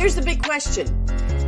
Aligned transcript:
Here's 0.00 0.14
the 0.14 0.22
big 0.22 0.42
question 0.42 0.86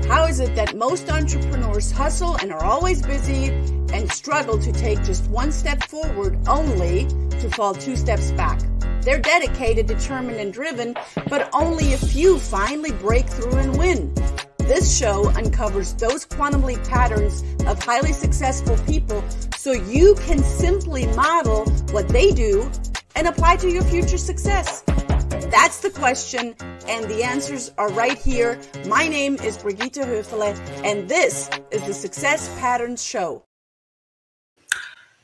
How 0.09 0.27
is 0.27 0.39
it 0.39 0.54
that 0.57 0.77
most 0.77 1.11
entrepreneurs 1.11 1.91
hustle 1.91 2.37
and 2.37 2.53
are 2.53 2.63
always 2.63 3.01
busy 3.01 3.47
and 3.47 4.13
struggle 4.13 4.59
to 4.59 4.71
take 4.72 5.03
just 5.04 5.27
one 5.31 5.51
step 5.51 5.83
forward 5.85 6.38
only 6.47 7.07
to 7.07 7.49
fall 7.49 7.73
two 7.73 7.96
steps 7.96 8.30
back? 8.33 8.61
They're 9.01 9.21
dedicated, 9.21 9.87
determined, 9.87 10.37
and 10.37 10.53
driven, 10.53 10.94
but 11.30 11.49
only 11.54 11.94
a 11.94 11.97
few 11.97 12.38
finally 12.38 12.93
break 12.93 13.26
through 13.26 13.57
and 13.57 13.79
win. 13.79 14.12
This 14.58 14.98
show 14.98 15.30
uncovers 15.30 15.94
those 15.94 16.27
quantum 16.27 16.62
leap 16.62 16.84
patterns 16.84 17.43
of 17.66 17.83
highly 17.83 18.12
successful 18.12 18.77
people 18.84 19.25
so 19.57 19.73
you 19.73 20.15
can 20.27 20.41
simply 20.41 21.07
model 21.16 21.65
what 21.93 22.07
they 22.09 22.33
do 22.33 22.71
and 23.16 23.27
apply 23.27 23.57
to 23.57 23.71
your 23.71 23.84
future 23.84 24.19
success. 24.19 24.84
That's 25.51 25.80
the 25.80 25.91
question, 25.91 26.55
and 26.87 27.10
the 27.10 27.24
answers 27.24 27.73
are 27.77 27.91
right 27.92 28.19
here. 28.19 28.60
My 28.87 29.09
name 29.09 29.37
is 29.37 29.59
Brigitte 29.59 29.95
Höfele, 29.95 30.56
and 30.84 31.09
this 31.09 31.51
is 31.70 31.82
the 31.82 31.95
Success 31.95 32.48
Patterns 32.60 33.02
Show. 33.02 33.45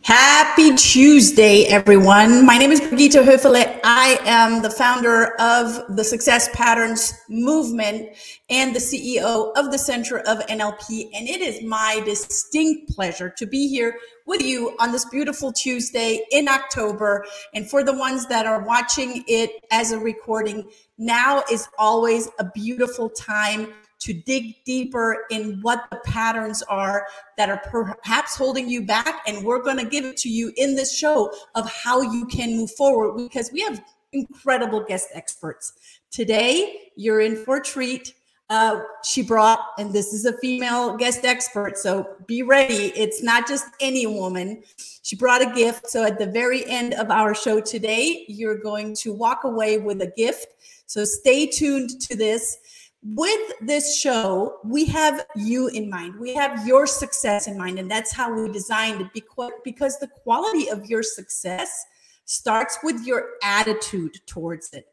Happy 0.09 0.75
Tuesday, 0.75 1.65
everyone. 1.65 2.47
My 2.47 2.57
name 2.57 2.73
is 2.73 2.81
Brigitte 2.81 3.23
Höfele. 3.23 3.79
I 3.85 4.19
am 4.25 4.63
the 4.63 4.71
founder 4.71 5.35
of 5.39 5.95
the 5.95 6.03
Success 6.03 6.49
Patterns 6.55 7.13
Movement 7.29 8.17
and 8.49 8.75
the 8.75 8.79
CEO 8.79 9.53
of 9.55 9.71
the 9.71 9.77
Center 9.77 10.21
of 10.21 10.39
NLP. 10.47 11.11
And 11.13 11.29
it 11.29 11.43
is 11.43 11.63
my 11.63 12.01
distinct 12.07 12.91
pleasure 12.97 13.29
to 13.37 13.45
be 13.45 13.69
here 13.69 13.99
with 14.25 14.41
you 14.41 14.75
on 14.79 14.93
this 14.93 15.05
beautiful 15.05 15.53
Tuesday 15.53 16.25
in 16.31 16.49
October. 16.49 17.27
And 17.53 17.69
for 17.69 17.85
the 17.85 17.93
ones 17.93 18.27
that 18.29 18.47
are 18.47 18.65
watching 18.65 19.25
it 19.29 19.63
as 19.71 19.93
a 19.93 19.99
recording, 19.99 20.71
now 20.97 21.43
is 21.53 21.69
always 21.79 22.31
a 22.39 22.45
beautiful 22.55 23.11
time 23.11 23.75
to 24.01 24.13
dig 24.13 24.65
deeper 24.65 25.27
in 25.31 25.61
what 25.63 25.87
the 25.91 25.99
patterns 26.05 26.63
are 26.63 27.07
that 27.37 27.51
are 27.51 27.63
perhaps 27.71 28.37
holding 28.37 28.69
you 28.69 28.83
back. 28.87 29.23
And 29.27 29.45
we're 29.45 29.63
going 29.63 29.79
to 29.79 29.85
give 29.85 30.05
it 30.05 30.17
to 30.19 30.29
you 30.29 30.53
in 30.57 30.75
this 30.75 30.97
show 30.97 31.33
of 31.55 31.71
how 31.71 32.01
you 32.01 32.27
can 32.27 32.57
move 32.57 32.71
forward 32.73 33.17
because 33.17 33.51
we 33.53 33.61
have 33.63 33.83
incredible 34.13 34.83
guest 34.83 35.09
experts. 35.15 35.73
Today, 36.11 36.91
you're 36.97 37.21
in 37.21 37.37
for 37.45 37.57
a 37.57 37.63
treat. 37.63 38.15
Uh, 38.51 38.81
she 39.05 39.23
brought, 39.23 39.61
and 39.79 39.93
this 39.93 40.15
is 40.15 40.25
a 40.25 40.37
female 40.39 40.97
guest 40.97 41.27
expert, 41.27 41.77
so 41.77 42.17
be 42.27 42.43
ready. 42.43 42.93
It's 42.97 43.23
not 43.23 43.47
just 43.47 43.67
any 43.79 44.07
woman. 44.07 44.63
She 45.03 45.17
brought 45.17 45.43
a 45.43 45.55
gift. 45.55 45.91
So 45.91 46.03
at 46.03 46.19
the 46.19 46.27
very 46.27 46.65
end 46.67 46.95
of 46.95 47.11
our 47.11 47.35
show 47.35 47.61
today, 47.61 48.25
you're 48.27 48.57
going 48.57 48.95
to 48.97 49.13
walk 49.13 49.45
away 49.45 49.77
with 49.77 50.01
a 50.01 50.07
gift. 50.17 50.47
So 50.87 51.05
stay 51.05 51.47
tuned 51.47 52.01
to 52.01 52.17
this 52.17 52.57
with 53.03 53.53
this 53.61 53.97
show, 53.97 54.59
we 54.65 54.85
have 54.87 55.25
you 55.37 55.69
in 55.69 55.89
mind. 55.89 56.19
We 56.19 56.35
have 56.35 56.67
your 56.67 56.87
success 56.87 57.47
in 57.47 57.57
mind. 57.57 57.79
And 57.79 57.91
that's 57.91 58.13
how 58.13 58.33
we 58.33 58.51
designed 58.51 59.01
it 59.01 59.09
because, 59.15 59.53
because 59.65 59.99
the 59.99 60.09
quality 60.09 60.69
of 60.69 60.87
your 60.87 61.03
success 61.03 61.87
starts 62.25 62.79
with 62.83 63.07
your 63.07 63.31
attitude 63.43 64.19
towards 64.27 64.73
it. 64.73 64.87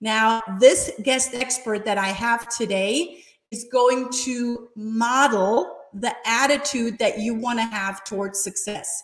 Now, 0.00 0.42
this 0.60 0.92
guest 1.02 1.34
expert 1.34 1.84
that 1.84 1.98
I 1.98 2.08
have 2.08 2.48
today 2.48 3.24
is 3.50 3.66
going 3.70 4.10
to 4.24 4.68
model 4.76 5.76
the 5.94 6.14
attitude 6.24 6.98
that 6.98 7.18
you 7.18 7.34
want 7.34 7.58
to 7.58 7.64
have 7.64 8.04
towards 8.04 8.40
success. 8.40 9.02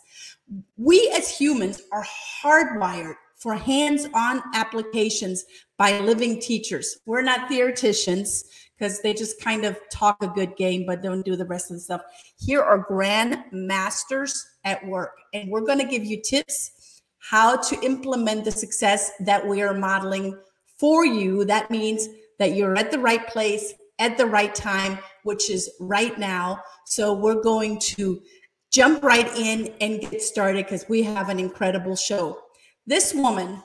We 0.77 1.13
as 1.17 1.29
humans 1.29 1.83
are 1.91 2.05
hardwired 2.43 3.15
for 3.45 3.55
hands 3.55 4.09
on 4.15 4.43
applications 4.55 5.45
by 5.77 6.01
living 6.01 6.41
teachers. 6.41 6.97
We're 7.05 7.21
not 7.21 7.47
theoreticians 7.47 8.45
because 8.79 9.03
they 9.03 9.13
just 9.13 9.39
kind 9.39 9.67
of 9.67 9.79
talk 9.93 10.17
a 10.23 10.29
good 10.29 10.57
game 10.57 10.87
but 10.87 11.03
don't 11.03 11.27
do 11.27 11.37
the 11.37 11.45
rest 11.45 11.71
of 11.71 11.77
the 11.77 11.83
stuff. 11.83 12.01
Here 12.39 12.63
are 12.63 12.79
grand 12.79 13.45
masters 13.53 14.47
at 14.65 14.85
work, 14.87 15.13
and 15.35 15.51
we're 15.51 15.67
going 15.67 15.79
to 15.79 15.85
give 15.85 16.07
you 16.07 16.23
tips 16.23 17.03
how 17.19 17.57
to 17.57 17.79
implement 17.83 18.47
the 18.47 18.51
success 18.51 19.13
that 19.21 19.47
we 19.47 19.61
are 19.61 19.75
modeling 19.75 20.39
for 20.81 21.05
you. 21.05 21.45
That 21.45 21.71
means 21.71 22.09
that 22.39 22.55
you're 22.55 22.79
at 22.79 22.91
the 22.91 22.99
right 22.99 23.27
place 23.27 23.75
at 23.99 24.17
the 24.17 24.27
right 24.27 24.55
time, 24.55 24.99
which 25.25 25.51
is 25.51 25.71
right 25.81 26.19
now. 26.19 26.61
So 26.87 27.13
we're 27.13 27.43
going 27.43 27.79
to 27.81 28.23
jump 28.73 29.05
right 29.05 29.31
in 29.37 29.75
and 29.83 30.01
get 30.01 30.23
started 30.23 30.65
because 30.65 30.89
we 30.89 31.03
have 31.03 31.29
an 31.29 31.39
incredible 31.39 31.95
show. 31.95 32.39
This 32.87 33.15
woman, 33.15 33.63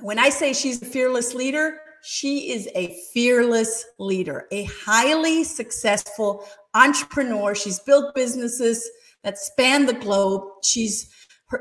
when 0.00 0.18
I 0.18 0.30
say 0.30 0.52
she's 0.52 0.80
a 0.80 0.84
fearless 0.84 1.34
leader, 1.34 1.78
she 2.02 2.52
is 2.52 2.68
a 2.74 2.96
fearless 3.12 3.84
leader, 3.98 4.46
a 4.52 4.64
highly 4.64 5.44
successful 5.44 6.46
entrepreneur. 6.74 7.54
She's 7.54 7.80
built 7.80 8.14
businesses 8.14 8.88
that 9.24 9.38
span 9.38 9.86
the 9.86 9.94
globe. 9.94 10.44
She's 10.62 11.10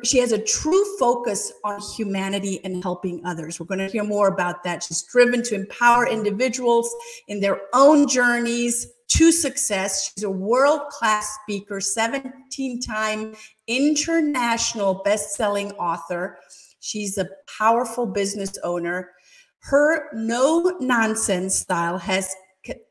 she 0.04 0.20
has 0.20 0.32
a 0.32 0.38
true 0.38 0.86
focus 1.00 1.52
on 1.64 1.82
humanity 1.82 2.64
and 2.64 2.84
helping 2.84 3.26
others. 3.26 3.60
We're 3.60 3.66
going 3.66 3.80
to 3.80 3.88
hear 3.88 4.04
more 4.04 4.28
about 4.28 4.64
that. 4.64 4.84
She's 4.84 5.02
driven 5.02 5.42
to 5.44 5.56
empower 5.56 6.08
individuals 6.08 6.94
in 7.28 7.40
their 7.40 7.62
own 7.74 8.08
journeys 8.08 8.86
to 9.10 9.32
success. 9.32 10.12
She's 10.14 10.24
a 10.24 10.30
world 10.30 10.82
class 10.90 11.40
speaker, 11.42 11.82
17 11.82 12.82
time 12.82 13.36
international 13.70 14.96
best 15.06 15.36
selling 15.36 15.72
author. 15.74 16.38
She's 16.82 17.18
a 17.18 17.30
powerful 17.58 18.06
business 18.06 18.58
owner. 18.64 19.12
Her 19.60 20.10
no 20.14 20.78
nonsense 20.82 21.56
style 21.56 21.98
has 21.98 22.34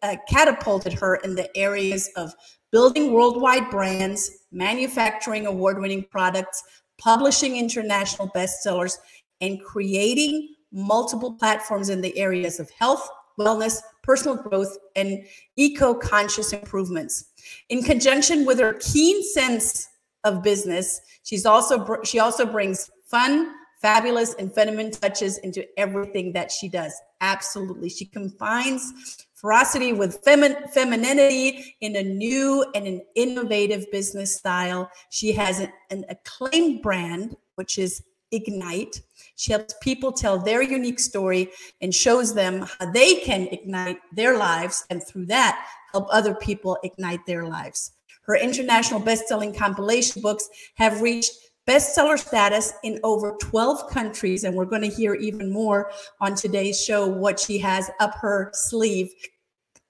uh, 0.02 0.16
catapulted 0.28 0.92
her 0.94 1.16
in 1.16 1.34
the 1.34 1.54
areas 1.56 2.08
of 2.16 2.32
building 2.70 3.12
worldwide 3.12 3.68
brands, 3.70 4.30
manufacturing 4.52 5.46
award 5.46 5.80
winning 5.80 6.04
products, 6.10 6.62
publishing 6.98 7.56
international 7.56 8.28
bestsellers, 8.30 8.98
and 9.40 9.62
creating 9.64 10.54
multiple 10.72 11.34
platforms 11.34 11.88
in 11.88 12.00
the 12.00 12.16
areas 12.18 12.60
of 12.60 12.70
health, 12.70 13.08
wellness, 13.38 13.80
personal 14.02 14.36
growth, 14.36 14.76
and 14.96 15.24
eco 15.56 15.94
conscious 15.94 16.52
improvements. 16.52 17.26
In 17.68 17.82
conjunction 17.82 18.44
with 18.44 18.58
her 18.58 18.74
keen 18.74 19.22
sense 19.22 19.88
of 20.28 20.42
business, 20.42 21.00
she's 21.22 21.46
also 21.46 22.02
she 22.02 22.20
also 22.20 22.46
brings 22.46 22.90
fun, 23.04 23.54
fabulous 23.80 24.34
and 24.34 24.52
feminine 24.52 24.90
touches 24.90 25.38
into 25.38 25.66
everything 25.78 26.32
that 26.32 26.50
she 26.50 26.68
does. 26.68 26.92
Absolutely. 27.20 27.88
She 27.88 28.04
combines 28.04 29.26
ferocity 29.34 29.92
with 29.92 30.22
femi- 30.24 30.70
femininity 30.70 31.76
in 31.80 31.96
a 31.96 32.02
new 32.02 32.64
and 32.74 32.86
an 32.86 33.02
innovative 33.14 33.90
business 33.90 34.36
style. 34.36 34.90
She 35.10 35.32
has 35.32 35.60
an, 35.60 35.72
an 35.90 36.04
acclaimed 36.08 36.82
brand, 36.82 37.36
which 37.54 37.78
is 37.78 38.02
Ignite. 38.30 39.00
She 39.36 39.52
helps 39.52 39.74
people 39.80 40.12
tell 40.12 40.38
their 40.38 40.62
unique 40.62 41.00
story 41.00 41.50
and 41.80 41.94
shows 41.94 42.34
them 42.34 42.66
how 42.78 42.90
they 42.90 43.16
can 43.16 43.48
ignite 43.48 43.98
their 44.12 44.36
lives 44.36 44.84
and 44.90 45.02
through 45.02 45.26
that 45.26 45.66
help 45.92 46.08
other 46.10 46.34
people 46.34 46.76
ignite 46.82 47.24
their 47.26 47.44
lives. 47.46 47.92
Her 48.28 48.36
international 48.36 49.00
best-selling 49.00 49.54
compilation 49.54 50.22
books 50.22 50.48
have 50.76 51.00
reached 51.00 51.32
bestseller 51.66 52.18
status 52.18 52.72
in 52.84 53.00
over 53.02 53.36
12 53.40 53.90
countries. 53.90 54.44
And 54.44 54.54
we're 54.54 54.64
going 54.64 54.82
to 54.82 54.88
hear 54.88 55.14
even 55.14 55.52
more 55.52 55.90
on 56.20 56.34
today's 56.34 56.82
show 56.82 57.06
what 57.06 57.40
she 57.40 57.58
has 57.58 57.90
up 58.00 58.14
her 58.20 58.50
sleeve. 58.52 59.10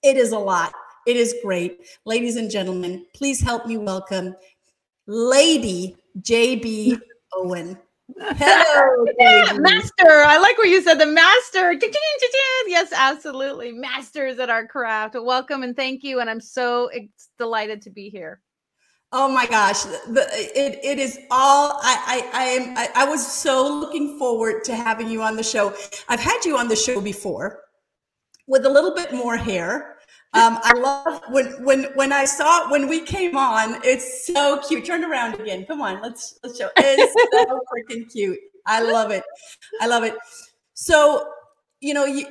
It 0.02 0.16
is 0.16 0.32
a 0.32 0.38
lot. 0.38 0.72
It 1.06 1.16
is 1.16 1.36
great. 1.42 1.86
Ladies 2.04 2.36
and 2.36 2.50
gentlemen, 2.50 3.06
please 3.14 3.40
help 3.40 3.66
me 3.66 3.76
welcome 3.76 4.34
Lady 5.06 5.96
JB 6.20 7.00
Owen. 7.32 7.78
Hello, 8.16 9.06
yeah, 9.18 9.52
master. 9.58 10.24
I 10.24 10.38
like 10.38 10.56
what 10.58 10.68
you 10.68 10.82
said. 10.82 10.98
The 10.98 11.06
master. 11.06 11.72
Yes, 12.66 12.92
absolutely. 12.92 13.72
Masters 13.72 14.38
at 14.38 14.50
our 14.50 14.66
craft. 14.66 15.14
Welcome 15.14 15.62
and 15.62 15.76
thank 15.76 16.02
you. 16.02 16.20
And 16.20 16.30
I'm 16.30 16.40
so 16.40 16.90
delighted 17.38 17.82
to 17.82 17.90
be 17.90 18.08
here. 18.08 18.40
Oh 19.10 19.28
my 19.28 19.46
gosh, 19.46 19.84
the, 19.84 20.26
it, 20.32 20.80
it 20.84 20.98
is 20.98 21.18
all 21.30 21.78
I, 21.82 22.30
I, 22.32 22.40
I 22.40 22.44
am. 22.44 22.76
I, 22.76 22.88
I 22.94 23.04
was 23.08 23.26
so 23.26 23.66
looking 23.78 24.18
forward 24.18 24.64
to 24.64 24.74
having 24.74 25.08
you 25.08 25.22
on 25.22 25.36
the 25.36 25.42
show. 25.42 25.74
I've 26.08 26.20
had 26.20 26.44
you 26.44 26.58
on 26.58 26.68
the 26.68 26.76
show 26.76 27.00
before 27.00 27.60
with 28.46 28.66
a 28.66 28.68
little 28.68 28.94
bit 28.94 29.14
more 29.14 29.36
hair. 29.36 29.97
Um, 30.34 30.58
I 30.62 30.74
love 30.74 31.22
when 31.30 31.46
when 31.64 31.84
when 31.94 32.12
I 32.12 32.24
saw 32.24 32.70
when 32.70 32.86
we 32.88 33.00
came 33.00 33.36
on. 33.36 33.80
It's 33.82 34.26
so 34.26 34.60
cute. 34.66 34.84
Turn 34.84 35.04
around 35.04 35.40
again. 35.40 35.64
Come 35.64 35.80
on, 35.80 36.02
let's 36.02 36.38
let's 36.42 36.58
show. 36.58 36.68
It's 36.76 37.14
so 37.32 37.60
freaking 37.72 38.10
cute. 38.12 38.38
I 38.66 38.82
love 38.82 39.10
it. 39.10 39.24
I 39.80 39.86
love 39.86 40.04
it. 40.04 40.14
So 40.74 41.32
you 41.80 41.94
know, 41.94 42.04
you 42.04 42.26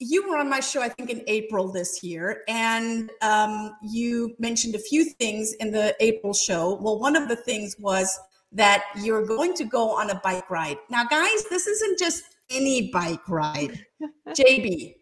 you 0.00 0.28
were 0.28 0.36
on 0.36 0.50
my 0.50 0.60
show, 0.60 0.82
I 0.82 0.88
think, 0.88 1.10
in 1.10 1.22
April 1.26 1.70
this 1.70 2.02
year, 2.02 2.42
and 2.48 3.10
um, 3.22 3.76
you 3.82 4.34
mentioned 4.38 4.74
a 4.74 4.80
few 4.80 5.04
things 5.04 5.52
in 5.54 5.70
the 5.70 5.94
April 6.00 6.34
show. 6.34 6.74
Well, 6.74 6.98
one 6.98 7.16
of 7.16 7.28
the 7.28 7.36
things 7.36 7.76
was 7.78 8.18
that 8.52 8.84
you're 8.96 9.24
going 9.24 9.54
to 9.54 9.64
go 9.64 9.90
on 9.90 10.10
a 10.10 10.20
bike 10.24 10.50
ride. 10.50 10.78
Now, 10.90 11.04
guys, 11.04 11.44
this 11.48 11.66
isn't 11.66 11.98
just 11.98 12.24
any 12.50 12.90
bike 12.90 13.28
ride. 13.28 13.84
JB, 14.28 14.94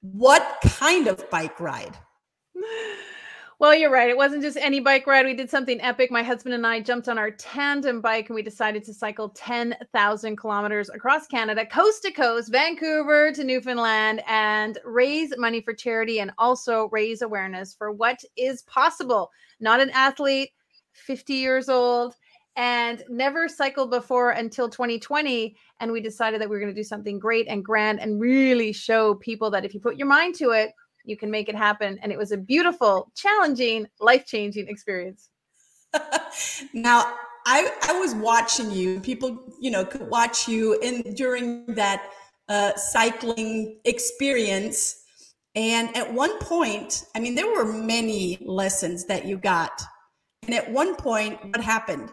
what 0.00 0.58
kind 0.62 1.06
of 1.06 1.28
bike 1.30 1.58
ride? 1.60 1.96
Well, 3.60 3.74
you're 3.74 3.90
right. 3.90 4.08
It 4.08 4.16
wasn't 4.16 4.42
just 4.42 4.56
any 4.56 4.78
bike 4.78 5.04
ride. 5.08 5.26
We 5.26 5.34
did 5.34 5.50
something 5.50 5.80
epic. 5.80 6.12
My 6.12 6.22
husband 6.22 6.54
and 6.54 6.64
I 6.64 6.78
jumped 6.78 7.08
on 7.08 7.18
our 7.18 7.32
tandem 7.32 8.00
bike 8.00 8.28
and 8.28 8.36
we 8.36 8.42
decided 8.42 8.84
to 8.84 8.94
cycle 8.94 9.30
10,000 9.30 10.36
kilometers 10.36 10.88
across 10.90 11.26
Canada, 11.26 11.66
coast 11.66 12.02
to 12.02 12.12
coast, 12.12 12.52
Vancouver 12.52 13.32
to 13.32 13.42
Newfoundland, 13.42 14.22
and 14.28 14.78
raise 14.84 15.36
money 15.36 15.60
for 15.60 15.74
charity 15.74 16.20
and 16.20 16.30
also 16.38 16.88
raise 16.92 17.20
awareness 17.20 17.74
for 17.74 17.90
what 17.90 18.20
is 18.36 18.62
possible. 18.62 19.28
Not 19.58 19.80
an 19.80 19.90
athlete, 19.90 20.50
50 20.92 21.34
years 21.34 21.68
old, 21.68 22.14
and 22.58 23.04
never 23.08 23.48
cycled 23.48 23.88
before 23.88 24.32
until 24.32 24.68
2020. 24.68 25.56
And 25.78 25.92
we 25.92 26.00
decided 26.00 26.40
that 26.40 26.50
we 26.50 26.56
were 26.56 26.60
going 26.60 26.74
to 26.74 26.78
do 26.78 26.84
something 26.84 27.20
great 27.20 27.46
and 27.48 27.64
grand 27.64 28.00
and 28.00 28.20
really 28.20 28.72
show 28.72 29.14
people 29.14 29.48
that 29.52 29.64
if 29.64 29.72
you 29.72 29.80
put 29.80 29.96
your 29.96 30.08
mind 30.08 30.34
to 30.34 30.50
it, 30.50 30.72
you 31.04 31.16
can 31.16 31.30
make 31.30 31.48
it 31.48 31.54
happen. 31.54 32.00
And 32.02 32.10
it 32.10 32.18
was 32.18 32.32
a 32.32 32.36
beautiful, 32.36 33.12
challenging, 33.14 33.86
life 34.00 34.26
changing 34.26 34.66
experience. 34.66 35.30
now, 36.74 37.14
I, 37.46 37.70
I 37.82 37.92
was 38.00 38.16
watching 38.16 38.72
you. 38.72 38.98
People, 39.00 39.38
you 39.60 39.70
know, 39.70 39.84
could 39.84 40.10
watch 40.10 40.48
you 40.48 40.80
in 40.80 41.14
during 41.14 41.64
that 41.76 42.10
uh, 42.48 42.74
cycling 42.74 43.78
experience. 43.84 45.04
And 45.54 45.96
at 45.96 46.12
one 46.12 46.36
point, 46.40 47.04
I 47.14 47.20
mean, 47.20 47.36
there 47.36 47.46
were 47.46 47.64
many 47.64 48.36
lessons 48.40 49.04
that 49.04 49.26
you 49.26 49.38
got. 49.38 49.80
And 50.42 50.56
at 50.56 50.68
one 50.72 50.96
point, 50.96 51.38
what 51.44 51.60
happened? 51.60 52.10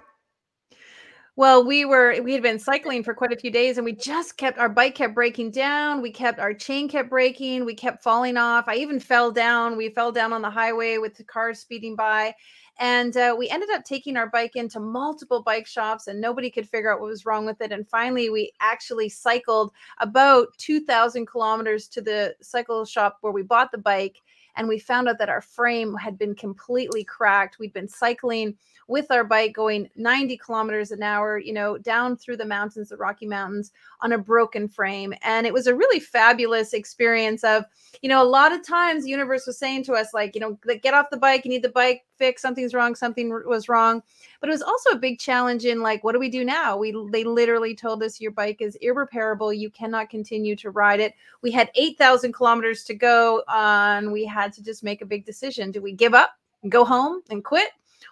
Well, 1.38 1.66
we 1.66 1.84
were 1.84 2.22
we 2.22 2.32
had 2.32 2.42
been 2.44 2.60
cycling 2.60 3.04
for 3.04 3.14
quite 3.14 3.34
a 3.34 3.36
few 3.36 3.52
days 3.52 3.78
and 3.78 3.84
we 3.84 3.92
just 3.92 4.38
kept 4.38 4.58
our 4.58 4.70
bike 4.70 4.96
kept 4.96 5.14
breaking 5.14 5.52
down. 5.52 6.02
We 6.02 6.10
kept 6.12 6.40
our 6.40 6.54
chain 6.54 6.88
kept 6.88 7.10
breaking. 7.10 7.66
We 7.66 7.76
kept 7.76 8.04
falling 8.04 8.38
off. 8.38 8.66
I 8.70 8.76
even 8.76 9.02
fell 9.02 9.32
down. 9.32 9.76
We 9.76 9.90
fell 9.90 10.14
down 10.14 10.32
on 10.32 10.42
the 10.42 10.50
highway 10.50 10.98
with 10.98 11.16
the 11.16 11.26
cars 11.26 11.60
speeding 11.60 11.96
by. 11.98 12.34
And 12.80 13.16
uh, 13.18 13.36
we 13.38 13.50
ended 13.50 13.70
up 13.70 13.84
taking 13.84 14.16
our 14.18 14.30
bike 14.30 14.56
into 14.56 14.80
multiple 14.80 15.42
bike 15.42 15.68
shops 15.68 16.08
and 16.08 16.20
nobody 16.22 16.50
could 16.50 16.68
figure 16.70 16.94
out 16.94 17.00
what 17.02 17.10
was 17.10 17.26
wrong 17.26 17.46
with 17.46 17.60
it. 17.62 17.72
And 17.72 17.88
finally, 17.90 18.30
we 18.30 18.52
actually 18.62 19.10
cycled 19.10 19.72
about 20.00 20.48
2,000 20.58 21.26
kilometers 21.26 21.88
to 21.90 22.02
the 22.02 22.36
cycle 22.42 22.84
shop 22.86 23.18
where 23.22 23.34
we 23.34 23.44
bought 23.44 23.72
the 23.72 23.78
bike. 23.78 24.22
And 24.56 24.68
we 24.68 24.80
found 24.80 25.07
out 25.07 25.18
that 25.19 25.30
our 25.30 25.42
frame 25.42 25.96
had 25.96 26.18
been 26.18 26.36
completely 26.36 27.04
cracked. 27.04 27.60
We'd 27.60 27.74
been 27.74 27.88
cycling 27.88 28.56
with 28.88 29.10
our 29.10 29.24
bike 29.24 29.54
going 29.54 29.90
90 29.96 30.38
kilometers 30.38 30.92
an 30.92 31.02
hour, 31.02 31.40
you 31.40 31.54
know, 31.54 31.78
down 31.78 32.16
through 32.16 32.38
the 32.38 32.46
mountains, 32.46 32.90
the 32.90 32.98
Rocky 32.98 33.25
Mountains 33.25 33.72
on 34.02 34.12
a 34.12 34.18
broken 34.18 34.68
frame. 34.68 35.13
And 35.24 35.48
it 35.48 35.54
was 35.54 35.66
a 35.66 35.75
really 35.75 36.00
fabulous 36.00 36.74
experience 36.74 37.44
of, 37.44 37.66
you 38.02 38.10
know, 38.10 38.22
a 38.22 38.28
lot 38.28 38.52
of 38.52 38.66
times 38.66 39.04
the 39.04 39.10
universe 39.10 39.48
was 39.48 39.57
saying 39.57 39.86
to 39.86 39.94
us, 39.94 40.13
like, 40.13 40.36
you 40.36 40.42
know, 40.42 40.60
get 40.84 40.94
off 40.94 41.10
the 41.10 41.18
bike, 41.18 41.46
you 41.46 41.50
need 41.50 41.63
the 41.63 41.69
bike 41.69 42.06
fixed, 42.18 42.44
something's 42.44 42.74
wrong, 42.74 42.94
something 42.96 43.30
was 43.48 43.68
wrong. 43.68 44.04
But 44.40 44.50
it 44.50 44.52
was 44.52 44.62
also 44.62 44.92
a 44.92 44.98
big 44.98 45.18
challenge 45.18 45.66
in 45.66 45.81
like, 45.81 46.04
what 46.04 46.12
do 46.12 46.19
we 46.19 46.30
do 46.30 46.46
now? 46.46 46.78
We 46.78 46.96
they 47.12 47.24
literally 47.24 47.75
told 47.75 48.04
us 48.04 48.22
your 48.22 48.31
bike 48.31 48.62
is 48.62 48.75
irreparable. 48.75 49.52
You 49.52 49.72
cannot 49.72 50.10
continue 50.10 50.56
to 50.57 50.69
ride 50.69 51.00
it. 51.00 51.16
We 51.42 51.52
had 51.52 51.72
8,000 51.74 52.34
kilometers 52.34 52.84
to 52.84 52.94
go 52.94 53.44
on. 53.48 54.12
We 54.12 54.25
had 54.25 54.44
to 54.53 54.63
just 54.63 54.83
make 54.83 55.01
a 55.01 55.06
big 55.06 55.25
decision. 55.25 55.71
Do 55.71 55.81
we 55.81 55.94
give 55.94 56.13
up? 56.13 56.31
go 56.69 56.86
home 56.86 57.21
and 57.30 57.44
quit 57.44 57.69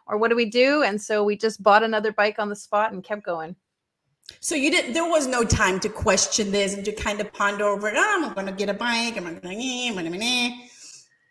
or 0.07 0.17
what 0.17 0.29
do 0.29 0.35
we 0.35 0.45
do? 0.45 0.83
And 0.83 1.01
so 1.01 1.23
we 1.23 1.37
just 1.37 1.63
bought 1.63 1.83
another 1.83 2.11
bike 2.11 2.39
on 2.39 2.49
the 2.49 2.55
spot 2.55 2.91
and 2.91 3.03
kept 3.03 3.23
going. 3.23 3.55
So 4.39 4.55
you 4.55 4.71
didn't. 4.71 4.93
There 4.93 5.07
was 5.07 5.27
no 5.27 5.43
time 5.43 5.79
to 5.81 5.89
question 5.89 6.51
this 6.51 6.75
and 6.75 6.85
to 6.85 6.93
kind 6.93 7.19
of 7.19 7.31
ponder 7.33 7.65
over. 7.65 7.91
Oh, 7.93 8.21
I'm 8.25 8.33
going 8.33 8.47
to 8.47 8.53
get 8.53 8.69
a 8.69 8.73
bike. 8.73 9.17
I'm 9.17 9.23
going 9.23 9.41
to. 9.41 10.72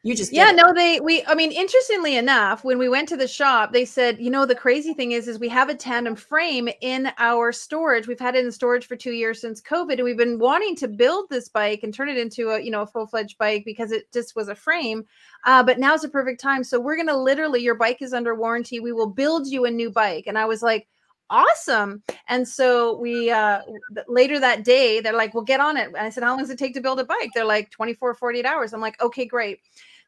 You 0.04 0.16
just 0.16 0.32
yeah. 0.32 0.50
No, 0.50 0.75
they 0.75 0.99
we. 0.99 1.25
I 1.26 1.37
mean, 1.37 1.52
interestingly 1.52 2.16
enough, 2.16 2.64
when 2.64 2.76
we 2.76 2.88
went 2.88 3.08
to 3.10 3.16
the 3.16 3.28
shop, 3.28 3.72
they 3.72 3.84
said, 3.84 4.19
you 4.19 4.31
know, 4.31 4.44
the 4.44 4.54
crazy 4.54 4.94
thing 4.94 5.12
is, 5.12 5.28
is 5.28 5.38
we 5.38 5.49
have 5.50 5.69
a 5.69 5.76
tandem 5.76 6.16
frame 6.16 6.69
in 6.81 7.12
our 7.19 7.52
storage. 7.52 8.08
We've 8.08 8.19
had 8.19 8.34
it 8.34 8.44
in 8.44 8.50
storage 8.50 8.87
for 8.87 8.96
two 8.96 9.12
years 9.12 9.40
since 9.40 9.62
COVID, 9.62 9.93
and 9.93 10.02
we've 10.02 10.16
been 10.16 10.40
wanting 10.40 10.75
to 10.76 10.88
build 10.88 11.31
this 11.31 11.49
bike 11.49 11.84
and 11.84 11.94
turn 11.94 12.08
it 12.08 12.19
into 12.19 12.50
a 12.50 12.60
you 12.60 12.72
know 12.72 12.82
a 12.82 12.87
full 12.87 13.06
fledged 13.06 13.38
bike 13.38 13.62
because 13.64 13.93
it 13.93 14.12
just 14.12 14.34
was 14.34 14.49
a 14.49 14.56
frame. 14.56 15.04
Uh, 15.44 15.62
but 15.62 15.78
now's 15.78 16.02
the 16.02 16.08
perfect 16.08 16.40
time. 16.40 16.64
So 16.64 16.81
we're 16.81 16.96
gonna 16.96 17.16
literally, 17.16 17.62
your 17.62 17.76
bike 17.76 18.02
is 18.02 18.12
under 18.12 18.34
warranty. 18.34 18.81
We 18.81 18.93
will 18.93 19.08
build 19.08 19.46
you 19.46 19.66
a 19.66 19.70
new 19.70 19.90
bike. 19.90 20.25
And 20.26 20.37
I 20.37 20.46
was 20.46 20.62
like 20.62 20.88
awesome. 21.31 22.02
And 22.28 22.46
so 22.46 22.99
we 22.99 23.31
uh 23.31 23.62
later 24.08 24.38
that 24.40 24.64
day, 24.64 25.00
they're 25.00 25.12
like, 25.16 25.32
well, 25.32 25.44
get 25.44 25.60
on 25.60 25.76
it. 25.76 25.87
And 25.88 25.96
I 25.99 26.10
said, 26.10 26.22
how 26.25 26.31
long 26.31 26.40
does 26.40 26.50
it 26.50 26.58
take 26.58 26.75
to 26.75 26.81
build 26.81 27.00
a 27.00 27.04
bike? 27.04 27.31
They're 27.34 27.44
like 27.44 27.70
24, 27.70 28.14
48 28.14 28.44
hours. 28.44 28.72
I'm 28.75 28.81
like, 28.81 29.00
okay, 29.00 29.25
great. 29.25 29.60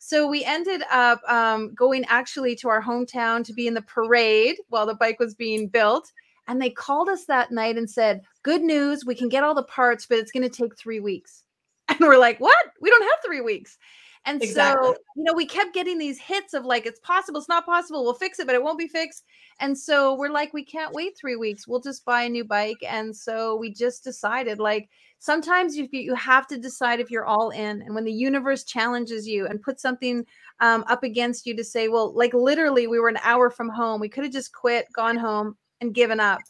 So 0.06 0.26
we 0.26 0.44
ended 0.44 0.82
up 0.90 1.22
um, 1.26 1.72
going 1.72 2.04
actually 2.08 2.54
to 2.56 2.68
our 2.68 2.82
hometown 2.82 3.42
to 3.42 3.54
be 3.54 3.66
in 3.66 3.72
the 3.72 3.80
parade 3.80 4.56
while 4.68 4.84
the 4.84 4.94
bike 4.94 5.18
was 5.18 5.34
being 5.34 5.66
built. 5.66 6.12
And 6.46 6.60
they 6.60 6.68
called 6.68 7.08
us 7.08 7.24
that 7.24 7.50
night 7.50 7.78
and 7.78 7.88
said, 7.88 8.20
Good 8.42 8.60
news, 8.60 9.06
we 9.06 9.14
can 9.14 9.30
get 9.30 9.42
all 9.42 9.54
the 9.54 9.62
parts, 9.62 10.04
but 10.04 10.18
it's 10.18 10.30
going 10.30 10.42
to 10.42 10.50
take 10.50 10.76
three 10.76 11.00
weeks. 11.00 11.42
And 11.88 12.00
we're 12.00 12.18
like, 12.18 12.38
What? 12.38 12.66
We 12.82 12.90
don't 12.90 13.00
have 13.00 13.18
three 13.24 13.40
weeks. 13.40 13.78
And 14.26 14.42
exactly. 14.42 14.88
so, 14.88 14.96
you 15.16 15.24
know, 15.24 15.34
we 15.34 15.44
kept 15.44 15.74
getting 15.74 15.98
these 15.98 16.18
hits 16.18 16.54
of 16.54 16.64
like, 16.64 16.86
it's 16.86 17.00
possible, 17.00 17.38
it's 17.38 17.48
not 17.48 17.66
possible, 17.66 18.04
we'll 18.04 18.14
fix 18.14 18.38
it, 18.38 18.46
but 18.46 18.54
it 18.54 18.62
won't 18.62 18.78
be 18.78 18.88
fixed. 18.88 19.24
And 19.60 19.76
so 19.76 20.14
we're 20.14 20.30
like, 20.30 20.54
we 20.54 20.64
can't 20.64 20.94
wait 20.94 21.16
three 21.16 21.36
weeks. 21.36 21.68
We'll 21.68 21.80
just 21.80 22.04
buy 22.04 22.22
a 22.22 22.28
new 22.28 22.44
bike. 22.44 22.82
And 22.88 23.14
so 23.14 23.56
we 23.56 23.70
just 23.70 24.02
decided 24.02 24.58
like 24.58 24.88
sometimes 25.18 25.76
you, 25.76 25.88
you 25.92 26.14
have 26.14 26.46
to 26.46 26.58
decide 26.58 27.00
if 27.00 27.10
you're 27.10 27.26
all 27.26 27.50
in. 27.50 27.82
And 27.82 27.94
when 27.94 28.04
the 28.04 28.12
universe 28.12 28.64
challenges 28.64 29.28
you 29.28 29.46
and 29.46 29.62
puts 29.62 29.82
something 29.82 30.24
um, 30.60 30.84
up 30.88 31.02
against 31.02 31.46
you 31.46 31.54
to 31.56 31.64
say, 31.64 31.88
well, 31.88 32.14
like 32.14 32.32
literally, 32.32 32.86
we 32.86 32.98
were 32.98 33.08
an 33.08 33.18
hour 33.22 33.50
from 33.50 33.68
home. 33.68 34.00
We 34.00 34.08
could 34.08 34.24
have 34.24 34.32
just 34.32 34.52
quit, 34.52 34.86
gone 34.94 35.16
home, 35.16 35.56
and 35.80 35.94
given 35.94 36.20
up. 36.20 36.40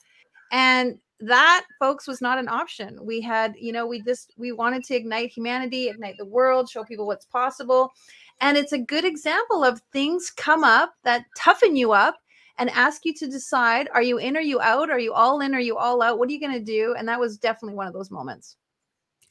And 0.52 0.98
that 1.26 1.64
folks 1.78 2.06
was 2.06 2.20
not 2.20 2.38
an 2.38 2.48
option. 2.48 2.98
We 3.02 3.20
had 3.20 3.54
you 3.58 3.72
know 3.72 3.86
we 3.86 4.02
just 4.02 4.32
we 4.36 4.52
wanted 4.52 4.84
to 4.84 4.94
ignite 4.94 5.30
humanity 5.30 5.88
ignite 5.88 6.16
the 6.18 6.26
world 6.26 6.68
show 6.68 6.84
people 6.84 7.06
what's 7.06 7.26
possible. 7.26 7.92
And 8.40 8.56
it's 8.56 8.72
a 8.72 8.78
good 8.78 9.04
example 9.04 9.64
of 9.64 9.80
things 9.92 10.30
come 10.30 10.64
up 10.64 10.94
that 11.04 11.24
toughen 11.36 11.76
you 11.76 11.92
up 11.92 12.16
and 12.58 12.70
ask 12.70 13.04
you 13.04 13.14
to 13.14 13.26
decide 13.26 13.88
are 13.92 14.02
you 14.02 14.18
in 14.18 14.36
or 14.36 14.40
you 14.40 14.60
out? 14.60 14.90
Are 14.90 14.98
you 14.98 15.12
all 15.12 15.40
in 15.40 15.54
or 15.54 15.60
you 15.60 15.76
all 15.76 16.02
out? 16.02 16.18
What 16.18 16.28
are 16.28 16.32
you 16.32 16.40
going 16.40 16.52
to 16.52 16.64
do? 16.64 16.94
And 16.96 17.08
that 17.08 17.20
was 17.20 17.38
definitely 17.38 17.76
one 17.76 17.86
of 17.86 17.92
those 17.92 18.10
moments. 18.10 18.56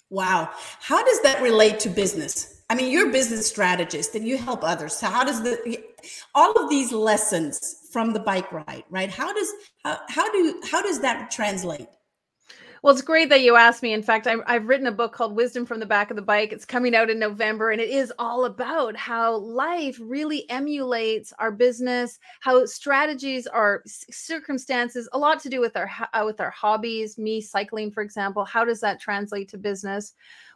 Wow. 0.09 0.51
How 0.79 1.03
does 1.03 1.21
that 1.21 1.41
relate 1.41 1.79
to 1.81 1.89
business 1.89 2.62
i 2.73 2.75
mean 2.75 2.91
you're 2.91 3.09
a 3.09 3.11
business 3.11 3.47
strategist 3.47 4.15
and 4.15 4.27
you 4.27 4.37
help 4.37 4.63
others 4.63 4.93
so 4.93 5.07
how 5.07 5.23
does 5.23 5.43
the 5.43 5.77
all 6.35 6.51
of 6.53 6.69
these 6.69 6.91
lessons 6.91 7.87
from 7.91 8.11
the 8.11 8.19
bike 8.19 8.51
ride, 8.51 8.83
right? 8.89 9.09
How 9.09 9.33
does 9.33 9.53
how, 9.83 9.99
how 10.09 10.31
do 10.31 10.61
how 10.69 10.81
does 10.81 10.99
that 11.01 11.31
translate? 11.31 11.87
Well, 12.81 12.91
it's 12.91 13.01
great 13.01 13.29
that 13.29 13.39
you 13.39 13.55
asked 13.55 13.81
me. 13.81 13.93
In 13.93 14.03
fact, 14.03 14.27
i 14.27 14.35
have 14.51 14.65
written 14.65 14.87
a 14.87 14.91
book 14.91 15.13
called 15.13 15.37
Wisdom 15.37 15.65
from 15.65 15.79
the 15.79 15.85
Back 15.85 16.09
of 16.09 16.17
the 16.17 16.21
Bike. 16.21 16.51
It's 16.51 16.65
coming 16.65 16.93
out 16.93 17.09
in 17.09 17.17
November, 17.17 17.71
and 17.71 17.79
it 17.79 17.89
is 17.89 18.11
all 18.19 18.43
about 18.43 18.97
how 18.97 19.37
life 19.37 19.97
really 20.01 20.49
emulates 20.49 21.31
our 21.39 21.49
business, 21.49 22.19
how 22.41 22.65
strategies 22.65 23.47
are 23.47 23.83
circumstances, 23.85 25.07
a 25.13 25.17
lot 25.17 25.39
to 25.43 25.49
do 25.49 25.61
with 25.61 25.77
our 25.77 25.89
uh, 26.13 26.23
with 26.25 26.41
our 26.41 26.49
hobbies. 26.49 27.17
Me 27.17 27.39
cycling, 27.39 27.89
for 27.89 28.03
example, 28.03 28.43
how 28.43 28.65
does 28.65 28.81
that 28.81 28.99
translate 28.99 29.47
to 29.49 29.57
business? 29.57 30.13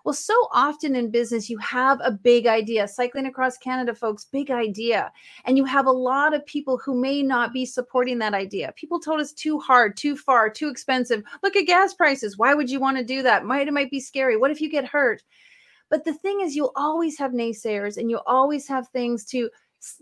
Well, 0.08 0.14
so 0.14 0.48
often 0.54 0.96
in 0.96 1.12
business, 1.12 1.50
you 1.50 1.58
have 1.58 2.00
a 2.02 2.12
big 2.12 2.48
idea. 2.48 2.88
Cycling 2.88 3.26
across 3.26 3.58
Canada, 3.58 3.94
folks, 3.94 4.24
big 4.24 4.50
idea. 4.50 5.12
And 5.44 5.58
you 5.58 5.66
have 5.66 5.86
a 5.86 5.92
lot 5.92 6.34
of 6.34 6.46
people 6.46 6.78
who 6.78 6.98
may 6.98 7.22
not 7.22 7.52
be 7.52 7.66
supporting 7.66 8.18
that 8.20 8.34
idea. 8.34 8.74
People 8.78 9.02
told 9.02 9.20
us 9.20 9.34
too 9.34 9.60
hard, 9.60 9.98
too 9.98 10.16
far, 10.16 10.50
too 10.50 10.70
expensive. 10.70 11.24
Look 11.44 11.58
at 11.58 11.68
gas 11.68 11.94
prices. 11.94 12.38
Why 12.38 12.54
would 12.54 12.70
you 12.70 12.80
want 12.80 12.98
to 12.98 13.04
do 13.04 13.22
that? 13.24 13.44
Might 13.44 13.68
it 13.68 13.74
might 13.74 13.92
be 13.92 14.00
scary. 14.00 14.38
What 14.38 14.50
if 14.50 14.62
you 14.62 14.70
get 14.70 14.86
hurt? 14.86 15.24
But 15.90 16.06
the 16.06 16.14
thing 16.14 16.40
is, 16.40 16.56
you'll 16.56 16.72
always 16.78 17.18
have 17.18 17.34
naysayers 17.34 17.98
and 17.98 18.10
you'll 18.10 18.24
always 18.26 18.66
have 18.70 18.88
things 18.88 19.26
to 19.26 19.50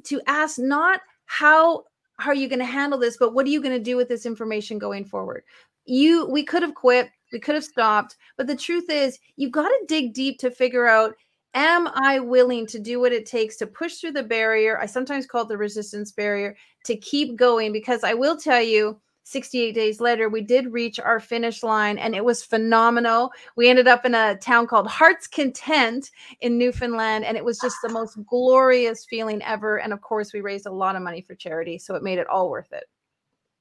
to 0.03 0.21
ask 0.27 0.59
not 0.59 0.99
how 1.25 1.85
how 2.19 2.29
are 2.29 2.35
you 2.35 2.47
going 2.47 2.59
to 2.59 2.65
handle 2.65 2.99
this, 2.99 3.17
but 3.17 3.33
what 3.33 3.47
are 3.47 3.49
you 3.49 3.59
going 3.59 3.75
to 3.75 3.83
do 3.83 3.97
with 3.97 4.09
this 4.09 4.27
information 4.27 4.77
going 4.77 5.03
forward? 5.03 5.43
You 5.85 6.27
we 6.27 6.43
could 6.43 6.61
have 6.61 6.75
quit 6.75 7.09
we 7.35 7.39
could 7.41 7.55
have 7.55 7.65
stopped. 7.65 8.15
But 8.37 8.47
the 8.47 8.55
truth 8.55 8.89
is, 8.89 9.19
you 9.35 9.49
got 9.49 9.67
to 9.67 9.85
dig 9.87 10.13
deep 10.13 10.39
to 10.39 10.49
figure 10.49 10.87
out 10.87 11.13
am 11.53 11.89
I 11.93 12.19
willing 12.19 12.65
to 12.67 12.79
do 12.79 12.99
what 12.99 13.13
it 13.13 13.25
takes 13.25 13.57
to 13.57 13.67
push 13.67 13.95
through 13.95 14.13
the 14.13 14.23
barrier? 14.23 14.79
I 14.79 14.85
sometimes 14.85 15.25
call 15.25 15.43
it 15.43 15.49
the 15.49 15.57
resistance 15.57 16.11
barrier 16.11 16.55
to 16.85 16.95
keep 16.95 17.35
going 17.35 17.71
because 17.71 18.03
I 18.03 18.13
will 18.13 18.37
tell 18.37 18.61
you, 18.61 18.99
68 19.23 19.73
days 19.73 19.99
later, 19.99 20.29
we 20.29 20.41
did 20.41 20.71
reach 20.71 20.99
our 20.99 21.19
finish 21.19 21.63
line 21.63 21.97
and 21.97 22.15
it 22.15 22.23
was 22.23 22.43
phenomenal. 22.43 23.31
We 23.55 23.69
ended 23.69 23.87
up 23.87 24.05
in 24.05 24.13
a 24.15 24.37
town 24.37 24.67
called 24.67 24.87
Heart's 24.87 25.27
Content 25.27 26.11
in 26.41 26.57
Newfoundland, 26.57 27.25
and 27.25 27.35
it 27.35 27.43
was 27.43 27.59
just 27.59 27.77
the 27.81 27.89
most 27.89 28.17
glorious 28.27 29.03
feeling 29.05 29.41
ever. 29.41 29.79
And 29.79 29.91
of 29.91 30.01
course, 30.01 30.31
we 30.31 30.41
raised 30.41 30.67
a 30.67 30.71
lot 30.71 30.95
of 30.95 31.01
money 31.01 31.21
for 31.21 31.35
charity, 31.35 31.79
so 31.79 31.95
it 31.95 32.03
made 32.03 32.19
it 32.19 32.27
all 32.27 32.49
worth 32.49 32.71
it. 32.71 32.85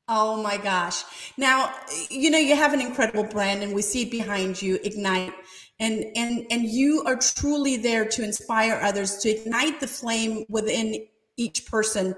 Oh 0.08 0.42
my 0.42 0.58
gosh. 0.58 1.02
Now, 1.38 1.72
you 2.10 2.30
know, 2.30 2.38
you 2.38 2.56
have 2.56 2.74
an 2.74 2.80
incredible 2.80 3.24
brand 3.24 3.62
and 3.62 3.74
we 3.74 3.80
see 3.82 4.02
it 4.02 4.10
behind 4.10 4.60
you, 4.60 4.78
Ignite. 4.84 5.32
And 5.80 6.04
and 6.14 6.46
and 6.50 6.64
you 6.64 7.02
are 7.06 7.16
truly 7.16 7.76
there 7.76 8.04
to 8.04 8.22
inspire 8.22 8.78
others, 8.82 9.16
to 9.18 9.30
ignite 9.30 9.80
the 9.80 9.88
flame 9.88 10.44
within 10.48 11.06
each 11.36 11.66
person 11.66 12.14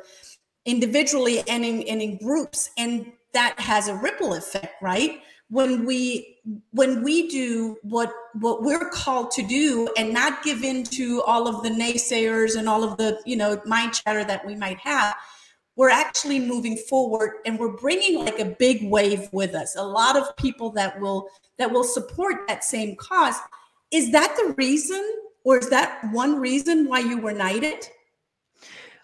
individually 0.67 1.43
and 1.49 1.65
in, 1.65 1.83
and 1.83 2.03
in 2.03 2.19
groups. 2.19 2.71
And 2.77 3.13
that 3.33 3.59
has 3.61 3.89
a 3.89 3.95
ripple 3.95 4.35
effect, 4.35 4.75
right? 4.83 5.21
When 5.49 5.87
we 5.87 6.37
when 6.73 7.03
we 7.03 7.29
do 7.29 7.77
what 7.83 8.13
what 8.35 8.63
we're 8.63 8.91
called 8.91 9.31
to 9.33 9.43
do 9.43 9.89
and 9.97 10.13
not 10.13 10.43
give 10.43 10.65
in 10.65 10.83
to 10.85 11.23
all 11.23 11.47
of 11.47 11.63
the 11.63 11.71
naysayers 11.71 12.57
and 12.59 12.69
all 12.69 12.83
of 12.83 12.99
the, 12.99 13.21
you 13.25 13.37
know, 13.37 13.61
mind 13.65 13.95
chatter 13.95 14.25
that 14.25 14.45
we 14.45 14.57
might 14.57 14.79
have, 14.81 15.15
we're 15.77 15.91
actually 15.91 16.41
moving 16.41 16.77
forward 16.77 17.35
and 17.45 17.59
we're 17.59 17.77
bringing 17.77 18.19
like 18.19 18.39
a 18.39 18.45
big 18.45 18.89
wave 18.91 19.29
with 19.33 19.55
us 19.55 19.77
a 19.77 19.83
lot 19.83 20.17
of 20.17 20.37
people 20.37 20.71
that 20.71 20.99
will 21.01 21.29
that 21.59 21.71
will 21.71 21.85
support 21.85 22.47
that 22.49 22.65
same 22.65 22.97
cause 22.97 23.37
is 23.91 24.11
that 24.11 24.35
the 24.37 24.55
reason 24.55 25.03
or 25.45 25.59
is 25.59 25.71
that 25.71 26.01
one 26.13 26.41
reason 26.41 26.89
why 26.89 26.99
you 26.99 27.19
were 27.19 27.33
knighted 27.33 27.89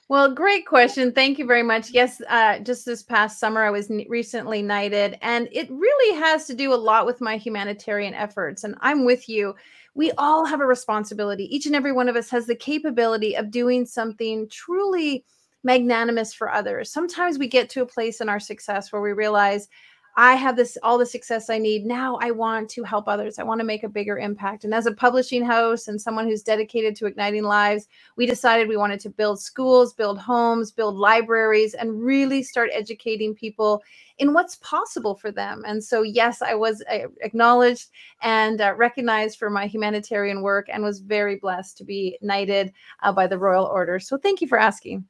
well, 0.08 0.34
great 0.34 0.66
question. 0.66 1.10
Thank 1.12 1.38
you 1.38 1.46
very 1.46 1.62
much. 1.62 1.90
Yes, 1.90 2.20
uh, 2.28 2.58
just 2.58 2.84
this 2.84 3.02
past 3.02 3.40
summer, 3.40 3.62
I 3.62 3.70
was 3.70 3.90
recently 4.08 4.60
knighted, 4.60 5.16
and 5.22 5.48
it 5.52 5.70
really 5.70 6.20
has 6.20 6.46
to 6.48 6.54
do 6.54 6.74
a 6.74 6.76
lot 6.76 7.06
with 7.06 7.22
my 7.22 7.38
humanitarian 7.38 8.12
efforts. 8.12 8.64
And 8.64 8.74
I'm 8.80 9.06
with 9.06 9.26
you. 9.26 9.54
We 9.94 10.12
all 10.18 10.44
have 10.44 10.60
a 10.60 10.66
responsibility. 10.66 11.44
Each 11.44 11.64
and 11.64 11.74
every 11.74 11.92
one 11.92 12.10
of 12.10 12.16
us 12.16 12.28
has 12.28 12.46
the 12.46 12.54
capability 12.54 13.34
of 13.34 13.50
doing 13.50 13.86
something 13.86 14.50
truly 14.50 15.24
magnanimous 15.62 16.34
for 16.34 16.50
others. 16.50 16.90
Sometimes 16.90 17.38
we 17.38 17.46
get 17.46 17.70
to 17.70 17.82
a 17.82 17.86
place 17.86 18.20
in 18.20 18.28
our 18.28 18.40
success 18.40 18.92
where 18.92 19.02
we 19.02 19.12
realize, 19.12 19.68
I 20.14 20.34
have 20.34 20.56
this 20.56 20.76
all 20.82 20.98
the 20.98 21.06
success 21.06 21.48
I 21.48 21.56
need. 21.56 21.86
Now 21.86 22.18
I 22.20 22.32
want 22.32 22.68
to 22.70 22.82
help 22.82 23.08
others. 23.08 23.38
I 23.38 23.44
want 23.44 23.60
to 23.60 23.64
make 23.64 23.82
a 23.82 23.88
bigger 23.88 24.18
impact. 24.18 24.64
And 24.64 24.74
as 24.74 24.84
a 24.84 24.92
publishing 24.92 25.42
house 25.42 25.88
and 25.88 25.98
someone 25.98 26.26
who's 26.26 26.42
dedicated 26.42 26.94
to 26.96 27.06
igniting 27.06 27.44
lives, 27.44 27.88
we 28.16 28.26
decided 28.26 28.68
we 28.68 28.76
wanted 28.76 29.00
to 29.00 29.10
build 29.10 29.40
schools, 29.40 29.94
build 29.94 30.18
homes, 30.18 30.70
build 30.70 30.96
libraries, 30.96 31.72
and 31.72 32.04
really 32.04 32.42
start 32.42 32.68
educating 32.74 33.34
people 33.34 33.82
in 34.18 34.34
what's 34.34 34.56
possible 34.56 35.14
for 35.14 35.32
them. 35.32 35.62
And 35.66 35.82
so, 35.82 36.02
yes, 36.02 36.42
I 36.42 36.54
was 36.54 36.84
uh, 36.92 37.08
acknowledged 37.22 37.88
and 38.20 38.60
uh, 38.60 38.74
recognized 38.76 39.38
for 39.38 39.48
my 39.48 39.66
humanitarian 39.66 40.42
work 40.42 40.66
and 40.70 40.82
was 40.82 41.00
very 41.00 41.36
blessed 41.36 41.78
to 41.78 41.84
be 41.84 42.18
knighted 42.20 42.70
uh, 43.02 43.12
by 43.12 43.26
the 43.26 43.38
Royal 43.38 43.64
Order. 43.64 43.98
So, 43.98 44.18
thank 44.18 44.42
you 44.42 44.46
for 44.46 44.58
asking. 44.58 45.06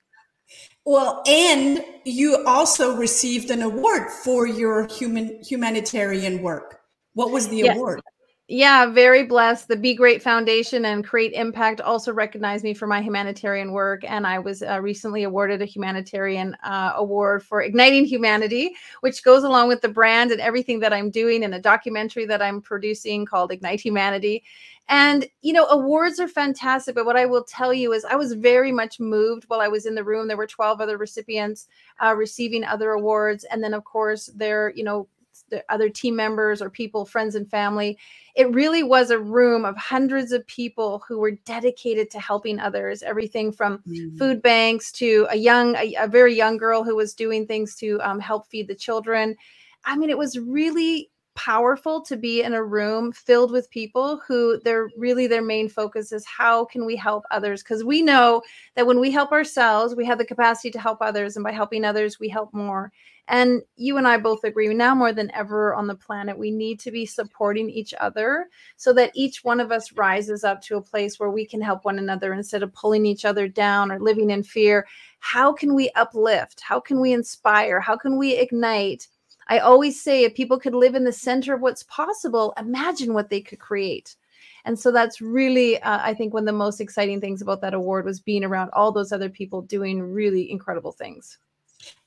Well, 0.85 1.23
and 1.27 1.85
you 2.05 2.45
also 2.47 2.97
received 2.97 3.51
an 3.51 3.63
award 3.63 4.11
for 4.11 4.47
your 4.47 4.87
human 4.89 5.43
humanitarian 5.43 6.43
work. 6.43 6.81
What 7.15 7.31
was 7.31 7.49
the 7.49 7.59
yes. 7.59 7.77
award? 7.77 8.01
Yeah, 8.49 8.87
very 8.87 9.23
blessed. 9.25 9.69
The 9.69 9.77
Be 9.77 9.95
Great 9.95 10.23
Foundation 10.23 10.85
and 10.85 11.07
Create 11.07 11.33
Impact 11.33 11.81
also 11.81 12.13
recognized 12.13 12.65
me 12.65 12.75
for 12.75 12.87
my 12.87 13.01
humanitarian 13.01 13.73
work. 13.73 14.03
And 14.05 14.27
I 14.27 14.41
was 14.41 14.63
uh, 14.63 14.81
recently 14.81 15.23
awarded 15.23 15.63
a 15.63 15.65
humanitarian 15.65 16.55
uh, 16.63 16.93
award 16.97 17.45
for 17.45 17.63
Igniting 17.63 18.05
Humanity, 18.05 18.75
which 19.01 19.23
goes 19.23 19.45
along 19.45 19.69
with 19.69 19.81
the 19.81 19.89
brand 19.89 20.33
and 20.33 20.41
everything 20.41 20.81
that 20.81 20.93
I'm 20.93 21.09
doing 21.09 21.45
in 21.45 21.55
a 21.55 21.61
documentary 21.61 22.27
that 22.27 22.43
I'm 22.43 22.61
producing 22.61 23.25
called 23.25 23.53
Ignite 23.53 23.81
Humanity. 23.81 24.43
And, 24.89 25.27
you 25.41 25.53
know, 25.53 25.67
awards 25.67 26.21
are 26.21 26.29
fantastic. 26.29 26.95
But 26.95 27.07
what 27.07 27.17
I 27.17 27.25
will 27.25 27.45
tell 27.45 27.73
you 27.73 27.93
is 27.93 28.05
I 28.05 28.17
was 28.17 28.35
very 28.35 28.73
much 28.73 29.01
moved 29.01 29.45
while 29.45 29.61
I 29.61 29.69
was 29.69 29.87
in 29.87 29.95
the 29.95 30.05
room. 30.05 30.29
There 30.29 30.37
were 30.37 30.47
12 30.47 30.81
other 30.81 30.99
recipients 30.99 31.69
uh, 32.03 32.15
receiving 32.15 32.65
other 32.65 32.91
awards. 32.91 33.45
And 33.45 33.63
then, 33.63 33.75
of 33.75 33.85
course, 33.85 34.27
there, 34.35 34.73
you 34.75 34.85
know, 34.85 35.09
the 35.53 35.65
other 35.69 35.89
team 35.89 36.17
members 36.17 36.61
or 36.61 36.69
people, 36.69 37.05
friends 37.05 37.37
and 37.37 37.49
family. 37.49 37.97
It 38.35 38.53
really 38.53 38.83
was 38.83 39.11
a 39.11 39.19
room 39.19 39.65
of 39.65 39.77
hundreds 39.77 40.33
of 40.33 40.47
people 40.47 41.05
who 41.07 41.19
were 41.19 41.33
dedicated 41.33 42.11
to 42.11 42.19
helping 42.19 42.59
others. 42.59 43.03
Everything 43.03 43.53
from 43.53 43.79
mm-hmm. 43.79 44.17
food 44.17 44.43
banks 44.43 44.91
to 44.93 45.29
a 45.31 45.37
young, 45.37 45.77
a, 45.77 45.95
a, 46.01 46.09
very 46.09 46.35
young 46.35 46.57
girl 46.57 46.83
who 46.83 46.97
was 46.97 47.15
doing 47.15 47.47
things 47.47 47.77
to 47.77 48.01
um, 48.01 48.19
help 48.19 48.49
feed 48.49 48.67
the 48.67 48.75
children. 48.75 49.37
I 49.85 49.97
mean, 49.97 50.11
it 50.11 50.19
was 50.19 50.39
really 50.39 51.11
powerful 51.35 52.01
to 52.03 52.17
be 52.17 52.43
in 52.43 52.55
a 52.55 52.63
room 52.63 53.13
filled 53.13 53.51
with 53.51 53.71
people 53.71 54.21
who 54.27 54.61
they're 54.61 54.91
really 54.97 55.27
their 55.27 55.43
main 55.43 55.69
focus 55.69 56.13
is 56.13 56.25
how 56.27 56.65
can 56.65 56.85
we 56.85 56.97
help 56.97 57.25
others? 57.31 57.63
Because 57.63 57.85
we 57.85 58.03
know 58.03 58.43
that 58.77 58.87
when 58.87 59.01
we 59.01 59.11
help 59.11 59.33
ourselves 59.33 59.95
we 59.95 60.05
have 60.05 60.19
the 60.19 60.25
capacity 60.25 60.71
to 60.71 60.81
help 60.81 60.99
others 61.01 61.37
and 61.37 61.45
by 61.45 61.53
helping 61.53 61.85
others 61.85 62.21
we 62.21 62.29
help 62.29 62.53
more. 62.53 62.93
And 63.29 63.63
you 63.77 63.97
and 63.97 64.07
I 64.07 64.19
both 64.19 64.45
agree 64.45 64.73
now 64.75 64.95
more 64.95 65.13
than 65.13 65.31
ever 65.33 65.75
on 65.75 65.87
the 65.87 65.95
planet 65.95 66.37
we 66.37 66.51
need 66.51 66.81
to 66.81 66.91
be 66.91 67.07
supporting 67.07 67.71
each 67.71 67.95
other 67.99 68.49
so 68.77 68.93
that 68.95 69.13
each 69.15 69.45
one 69.45 69.61
of 69.61 69.73
us 69.73 69.93
rises 69.93 70.45
up 70.45 70.61
to 70.63 70.77
a 70.77 70.83
place 70.83 71.19
where 71.19 71.31
we 71.31 71.47
can 71.47 71.61
help 71.61 71.85
one 71.85 71.99
another 71.99 72.35
instead 72.35 72.63
of 72.63 72.75
pulling 72.75 73.07
each 73.07 73.25
other 73.25 73.49
down 73.49 73.91
or 73.91 74.01
living 74.01 74.31
in 74.31 74.43
fear. 74.43 74.87
How 75.21 75.53
can 75.53 75.75
we 75.75 75.89
uplift? 75.95 76.61
How 76.61 76.81
can 76.81 77.01
we 77.01 77.13
inspire? 77.13 77.81
How 77.81 77.97
can 77.97 78.19
we 78.19 78.37
ignite 78.37 79.07
I 79.49 79.59
always 79.59 80.01
say 80.01 80.25
if 80.25 80.35
people 80.35 80.59
could 80.59 80.75
live 80.75 80.95
in 80.95 81.05
the 81.05 81.13
center 81.13 81.55
of 81.55 81.61
what's 81.61 81.83
possible, 81.85 82.55
imagine 82.59 83.15
what 83.15 83.31
they 83.31 83.41
could 83.41 83.59
create. 83.59 84.17
And 84.65 84.79
so 84.79 84.93
that's 84.93 85.21
really, 85.21 85.81
uh, 85.83 86.01
I 86.03 86.15
think, 86.15 86.33
one 86.33 86.45
of 86.45 86.47
the 86.47 86.53
most 86.53 86.81
exciting 86.81 87.21
things 87.21 87.43
about 87.43 87.61
that 87.63 87.75
award 87.75 88.05
was 88.05 88.21
being 88.21 88.45
around 88.45 88.71
all 88.73 88.93
those 88.93 89.13
other 89.13 89.29
people 89.29 89.63
doing 89.63 90.01
really 90.01 90.51
incredible 90.51 90.93
things. 90.93 91.39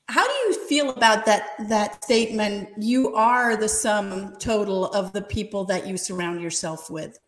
How 0.08 0.24
do 0.24 0.32
you 0.32 0.66
feel 0.66 0.90
about 0.90 1.26
that 1.26 1.50
that 1.68 2.02
statement? 2.04 2.68
You 2.78 3.14
are 3.14 3.56
the 3.56 3.68
sum 3.68 4.36
total 4.38 4.86
of 4.92 5.12
the 5.12 5.22
people 5.22 5.64
that 5.64 5.86
you 5.86 5.96
surround 5.96 6.40
yourself 6.40 6.90
with. 6.90 7.18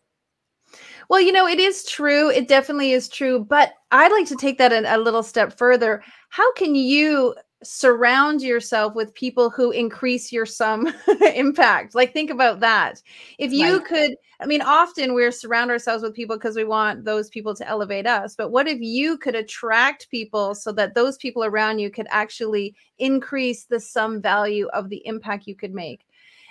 Well, 1.09 1.19
you 1.19 1.31
know, 1.31 1.47
it 1.47 1.59
is 1.59 1.85
true. 1.85 2.29
It 2.29 2.47
definitely 2.47 2.93
is 2.93 3.09
true. 3.09 3.39
But 3.43 3.73
I'd 3.91 4.11
like 4.11 4.27
to 4.27 4.35
take 4.35 4.57
that 4.59 4.71
a, 4.71 4.95
a 4.95 4.97
little 4.97 5.23
step 5.23 5.57
further. 5.57 6.03
How 6.29 6.53
can 6.53 6.73
you 6.73 7.35
surround 7.63 8.41
yourself 8.41 8.95
with 8.95 9.13
people 9.13 9.49
who 9.49 9.71
increase 9.71 10.31
your 10.31 10.45
sum 10.45 10.87
impact. 11.35 11.93
Like 11.93 12.13
think 12.13 12.29
about 12.29 12.61
that. 12.61 13.01
If 13.37 13.51
you 13.51 13.77
right. 13.77 13.85
could 13.85 14.11
i 14.41 14.45
mean 14.45 14.61
often 14.61 15.13
we're 15.13 15.31
surround 15.31 15.69
ourselves 15.69 16.01
with 16.01 16.13
people 16.13 16.37
because 16.37 16.55
we 16.55 16.63
want 16.63 17.03
those 17.03 17.29
people 17.29 17.53
to 17.53 17.67
elevate 17.67 18.07
us 18.07 18.35
but 18.35 18.51
what 18.51 18.67
if 18.67 18.79
you 18.79 19.17
could 19.17 19.35
attract 19.35 20.09
people 20.09 20.55
so 20.55 20.71
that 20.71 20.95
those 20.95 21.17
people 21.17 21.43
around 21.43 21.79
you 21.79 21.89
could 21.89 22.07
actually 22.09 22.73
increase 22.99 23.65
the 23.65 23.79
sum 23.79 24.21
value 24.21 24.67
of 24.67 24.89
the 24.89 25.05
impact 25.05 25.47
you 25.47 25.55
could 25.55 25.73
make? 25.73 26.05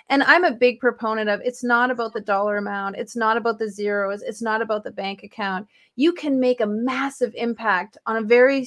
And 0.09 0.23
i'm 0.23 0.43
a 0.43 0.51
big 0.51 0.79
proponent 0.79 1.29
of 1.29 1.41
it's 1.43 1.63
not 1.63 1.91
about 1.91 2.13
the 2.13 2.21
dollar 2.21 2.57
amount 2.57 2.97
it's 2.97 3.15
not 3.15 3.37
about 3.37 3.59
the 3.59 3.69
zeros 3.69 4.21
it's 4.21 4.41
not 4.41 4.61
about 4.61 4.83
the 4.83 4.91
bank 4.91 5.23
account. 5.23 5.67
You 5.95 6.13
can 6.13 6.39
make 6.39 6.61
a 6.61 6.65
massive 6.65 7.33
impact 7.35 7.97
on 8.05 8.17
a 8.17 8.21
very 8.21 8.65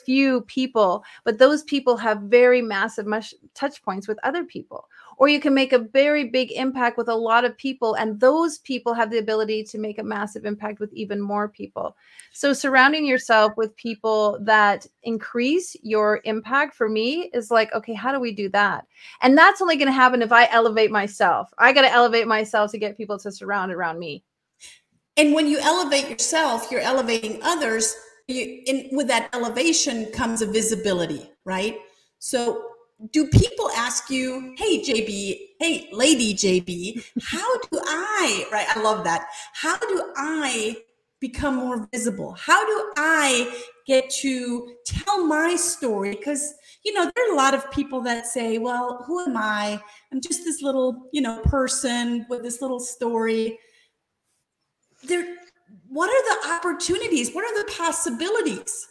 few 0.00 0.42
people, 0.42 1.04
but 1.24 1.38
those 1.38 1.62
people 1.62 1.96
have 1.96 2.22
very 2.22 2.62
massive 2.62 3.06
much 3.06 3.34
touch 3.54 3.82
points 3.82 4.08
with 4.08 4.18
other 4.22 4.44
people. 4.44 4.88
Or 5.16 5.28
you 5.28 5.40
can 5.40 5.54
make 5.54 5.72
a 5.72 5.78
very 5.78 6.24
big 6.24 6.50
impact 6.52 6.98
with 6.98 7.08
a 7.08 7.14
lot 7.14 7.44
of 7.44 7.56
people, 7.56 7.94
and 7.94 8.18
those 8.18 8.58
people 8.58 8.94
have 8.94 9.10
the 9.10 9.18
ability 9.18 9.62
to 9.64 9.78
make 9.78 9.98
a 9.98 10.02
massive 10.02 10.44
impact 10.44 10.80
with 10.80 10.92
even 10.92 11.20
more 11.20 11.48
people. 11.48 11.96
So, 12.32 12.52
surrounding 12.52 13.06
yourself 13.06 13.56
with 13.56 13.76
people 13.76 14.38
that 14.40 14.86
increase 15.04 15.76
your 15.82 16.20
impact 16.24 16.74
for 16.74 16.88
me 16.88 17.30
is 17.32 17.50
like, 17.50 17.72
okay, 17.74 17.94
how 17.94 18.10
do 18.10 18.18
we 18.18 18.32
do 18.32 18.48
that? 18.50 18.86
And 19.20 19.38
that's 19.38 19.62
only 19.62 19.76
going 19.76 19.86
to 19.86 19.92
happen 19.92 20.20
if 20.20 20.32
I 20.32 20.48
elevate 20.50 20.90
myself. 20.90 21.52
I 21.58 21.72
got 21.72 21.82
to 21.82 21.92
elevate 21.92 22.26
myself 22.26 22.72
to 22.72 22.78
get 22.78 22.96
people 22.96 23.18
to 23.20 23.30
surround 23.30 23.70
around 23.70 24.00
me. 24.00 24.24
And 25.16 25.32
when 25.32 25.46
you 25.46 25.58
elevate 25.58 26.08
yourself, 26.08 26.72
you're 26.72 26.80
elevating 26.80 27.40
others 27.42 27.94
you, 28.28 28.62
in, 28.66 28.88
with 28.96 29.08
that 29.08 29.30
elevation 29.34 30.06
comes 30.12 30.42
a 30.42 30.46
visibility, 30.46 31.30
right? 31.44 31.78
So 32.18 32.62
do 33.12 33.26
people 33.28 33.70
ask 33.70 34.08
you, 34.10 34.54
hey, 34.56 34.82
JB, 34.82 35.38
hey, 35.60 35.88
lady 35.92 36.34
JB, 36.34 37.04
how 37.22 37.58
do 37.58 37.80
I, 37.84 38.46
right? 38.52 38.66
I 38.74 38.80
love 38.80 39.04
that. 39.04 39.26
How 39.52 39.76
do 39.78 40.12
I 40.16 40.76
become 41.20 41.56
more 41.56 41.88
visible? 41.92 42.32
How 42.32 42.64
do 42.66 42.92
I 42.96 43.64
get 43.86 44.10
to 44.10 44.74
tell 44.86 45.26
my 45.26 45.56
story? 45.56 46.12
Because, 46.12 46.54
you 46.84 46.94
know, 46.94 47.10
there 47.14 47.28
are 47.28 47.34
a 47.34 47.36
lot 47.36 47.54
of 47.54 47.70
people 47.70 48.00
that 48.02 48.26
say, 48.26 48.58
well, 48.58 49.04
who 49.06 49.20
am 49.20 49.36
I? 49.36 49.80
I'm 50.12 50.20
just 50.20 50.44
this 50.44 50.62
little, 50.62 51.08
you 51.12 51.20
know, 51.20 51.40
person 51.42 52.26
with 52.28 52.42
this 52.42 52.62
little 52.62 52.80
story. 52.80 53.58
There, 55.02 55.36
what 55.94 56.10
are 56.10 56.42
the 56.42 56.54
opportunities? 56.54 57.32
What 57.32 57.44
are 57.44 57.64
the 57.64 57.72
possibilities? 57.72 58.88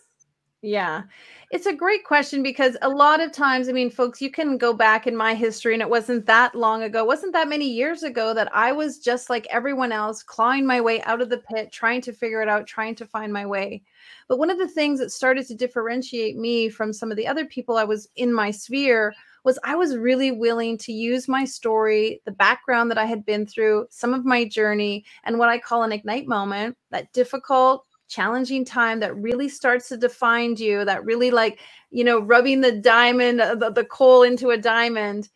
Yeah. 0.61 1.03
It's 1.51 1.65
a 1.65 1.73
great 1.73 2.05
question 2.05 2.41
because 2.41 2.77
a 2.81 2.87
lot 2.87 3.19
of 3.19 3.33
times, 3.33 3.67
I 3.67 3.73
mean, 3.73 3.89
folks, 3.89 4.21
you 4.21 4.31
can 4.31 4.57
go 4.57 4.71
back 4.71 5.05
in 5.05 5.13
my 5.13 5.33
history 5.35 5.73
and 5.73 5.81
it 5.81 5.89
wasn't 5.89 6.25
that 6.27 6.55
long 6.55 6.83
ago, 6.83 7.03
wasn't 7.03 7.33
that 7.33 7.49
many 7.49 7.69
years 7.69 8.03
ago 8.03 8.33
that 8.33 8.49
I 8.55 8.71
was 8.71 8.99
just 8.99 9.29
like 9.29 9.45
everyone 9.49 9.91
else, 9.91 10.23
clawing 10.23 10.65
my 10.65 10.79
way 10.79 11.01
out 11.01 11.21
of 11.21 11.29
the 11.29 11.39
pit, 11.39 11.73
trying 11.73 11.99
to 12.03 12.13
figure 12.13 12.41
it 12.41 12.47
out, 12.47 12.67
trying 12.67 12.95
to 12.95 13.05
find 13.05 13.33
my 13.33 13.45
way. 13.45 13.83
But 14.29 14.39
one 14.39 14.49
of 14.49 14.57
the 14.57 14.69
things 14.69 14.97
that 14.99 15.11
started 15.11 15.45
to 15.47 15.55
differentiate 15.55 16.37
me 16.37 16.69
from 16.69 16.93
some 16.93 17.11
of 17.11 17.17
the 17.17 17.27
other 17.27 17.43
people 17.45 17.75
I 17.75 17.83
was 17.83 18.07
in 18.15 18.33
my 18.33 18.49
sphere 18.49 19.13
was 19.43 19.59
I 19.63 19.75
was 19.75 19.97
really 19.97 20.31
willing 20.31 20.77
to 20.79 20.93
use 20.93 21.27
my 21.27 21.45
story, 21.45 22.21
the 22.25 22.31
background 22.31 22.89
that 22.91 22.97
I 22.97 23.05
had 23.05 23.25
been 23.25 23.45
through, 23.45 23.87
some 23.89 24.13
of 24.13 24.25
my 24.25 24.45
journey, 24.45 25.05
and 25.23 25.37
what 25.37 25.49
I 25.49 25.59
call 25.59 25.83
an 25.83 25.91
ignite 25.91 26.27
moment, 26.27 26.77
that 26.91 27.11
difficult, 27.13 27.85
challenging 28.07 28.63
time 28.63 28.99
that 28.99 29.15
really 29.15 29.49
starts 29.49 29.87
to 29.89 29.97
define 29.97 30.55
you, 30.55 30.85
that 30.85 31.03
really 31.03 31.31
like, 31.31 31.59
you 31.89 32.03
know, 32.03 32.19
rubbing 32.19 32.61
the 32.61 32.71
diamond, 32.71 33.41
uh, 33.41 33.55
the, 33.55 33.71
the 33.71 33.85
coal 33.85 34.23
into 34.23 34.51
a 34.51 34.57
diamond, 34.57 35.29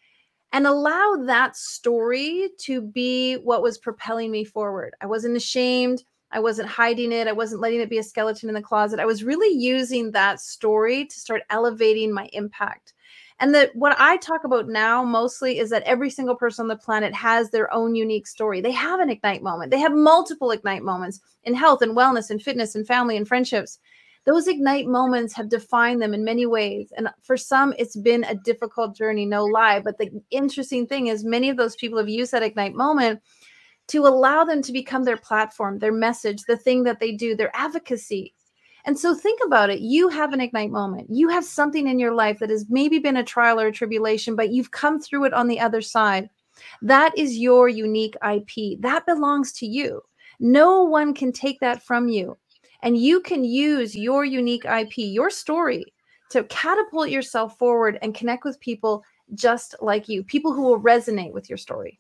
and 0.54 0.66
allow 0.68 1.24
that 1.26 1.58
story 1.58 2.50
to 2.60 2.82
be 2.82 3.36
what 3.36 3.62
was 3.62 3.78
propelling 3.78 4.32
me 4.32 4.44
forward. 4.44 4.94
I 5.02 5.06
wasn't 5.06 5.36
ashamed. 5.36 6.04
I 6.32 6.40
wasn't 6.40 6.70
hiding 6.70 7.12
it. 7.12 7.28
I 7.28 7.32
wasn't 7.32 7.62
letting 7.62 7.82
it 7.82 7.90
be 7.90 8.00
a 8.00 8.04
skeleton 8.04 8.50
in 8.50 8.56
the 8.56 8.62
closet. 8.62 9.00
I 9.00 9.06
was 9.06 9.24
really 9.24 9.54
using 9.58 10.12
that 10.12 10.40
story 10.40 11.06
to 11.06 11.20
start 11.20 11.44
elevating 11.50 12.14
my 12.14 12.30
impact. 12.34 12.94
And 13.39 13.53
that 13.53 13.75
what 13.75 13.96
I 14.00 14.17
talk 14.17 14.44
about 14.44 14.67
now 14.67 15.03
mostly 15.03 15.60
is 15.60 15.70
that 15.70 15.84
every 15.84 16.10
single 16.10 16.36
person 16.36 16.63
on 16.63 16.67
the 16.67 16.75
planet 16.75 17.13
has 17.13 17.50
their 17.50 17.72
own 17.72 17.94
unique 17.94 18.25
story. 18.25 18.62
They 18.62 18.72
have 18.72 19.00
an 19.00 19.12
ignite 19.12 19.44
moment. 19.44 19.70
They 19.70 19.79
have 19.79 19.94
multiple 19.94 20.51
ignite 20.51 20.84
moments 20.84 21.20
in 21.44 21.53
health 21.53 21.84
and 21.84 21.96
wellness 21.96 22.32
and 22.32 22.41
fitness 22.41 22.74
and 22.74 22.88
family 22.88 23.15
and 23.15 23.27
friendships. 23.27 23.77
Those 24.25 24.48
ignite 24.48 24.88
moments 24.88 25.34
have 25.36 25.50
defined 25.50 26.01
them 26.01 26.13
in 26.13 26.25
many 26.25 26.46
ways. 26.46 26.91
And 26.98 27.10
for 27.22 27.38
some, 27.38 27.74
it's 27.77 27.96
been 27.96 28.25
a 28.25 28.36
difficult 28.36 28.96
journey, 28.96 29.25
no 29.25 29.46
lie. 29.46 29.79
But 29.79 30.00
the 30.00 30.10
interesting 30.32 30.88
thing 30.88 31.08
is, 31.08 31.24
many 31.24 31.50
of 31.50 31.58
those 31.58 31.75
people 31.75 31.98
have 32.00 32.10
used 32.10 32.32
that 32.34 32.44
ignite 32.44 32.74
moment 32.74 33.22
to 33.88 34.06
allow 34.06 34.44
them 34.44 34.62
to 34.63 34.74
become 34.74 35.03
their 35.03 35.15
platform, 35.15 35.79
their 35.79 35.94
message, 35.94 36.44
the 36.44 36.58
thing 36.58 36.84
that 36.84 37.00
they 37.00 37.13
do, 37.13 37.36
their 37.36 37.56
advocacy. 37.56 38.34
And 38.88 38.98
so 38.98 39.13
think 39.13 39.41
about 39.46 39.70
it. 39.70 39.82
You 39.82 40.08
have 40.08 40.32
an 40.32 40.39
ignite 40.39 40.72
moment. 40.72 41.08
You 41.10 41.27
have 41.27 41.44
something 41.44 41.89
in 41.89 42.00
your 42.00 42.13
life 42.13 42.39
that 42.39 42.50
has 42.50 42.65
maybe 42.70 43.00
been 43.00 43.17
a 43.17 43.24
trial 43.24 43.60
or 43.60 43.67
a 43.67 43.72
tribulation, 43.72 44.34
but 44.34 44.51
you've 44.51 44.72
come 44.72 45.01
through 45.01 45.25
it 45.25 45.34
on 45.34 45.48
the 45.48 45.60
other 45.60 45.82
side. 45.82 46.29
That 46.82 47.15
is 47.17 47.38
your 47.38 47.67
unique 47.67 48.15
IP. 48.25 48.79
That 48.79 49.06
belongs 49.06 49.51
to 49.53 49.67
you. 49.67 50.01
No 50.39 50.84
one 50.84 51.13
can 51.13 51.34
take 51.34 51.60
that 51.60 51.84
from 51.84 52.08
you. 52.08 52.38
And 52.82 52.98
you 52.98 53.20
can 53.20 53.44
use 53.44 53.94
your 53.94 54.24
unique 54.24 54.63
IP, 54.63 54.94
your 54.98 55.29
story, 55.29 55.84
to 56.29 56.46
catapult 56.46 57.10
yourself 57.10 57.58
forward 57.58 58.00
and 58.01 58.15
connect 58.15 58.46
with 58.46 58.60
people 58.62 59.03
just 59.34 59.75
like 59.82 60.08
you, 60.08 60.24
people 60.24 60.53
who 60.53 60.63
will 60.63 60.79
resonate 60.79 61.34
with 61.34 61.50
your 61.50 61.58
story. 61.58 62.00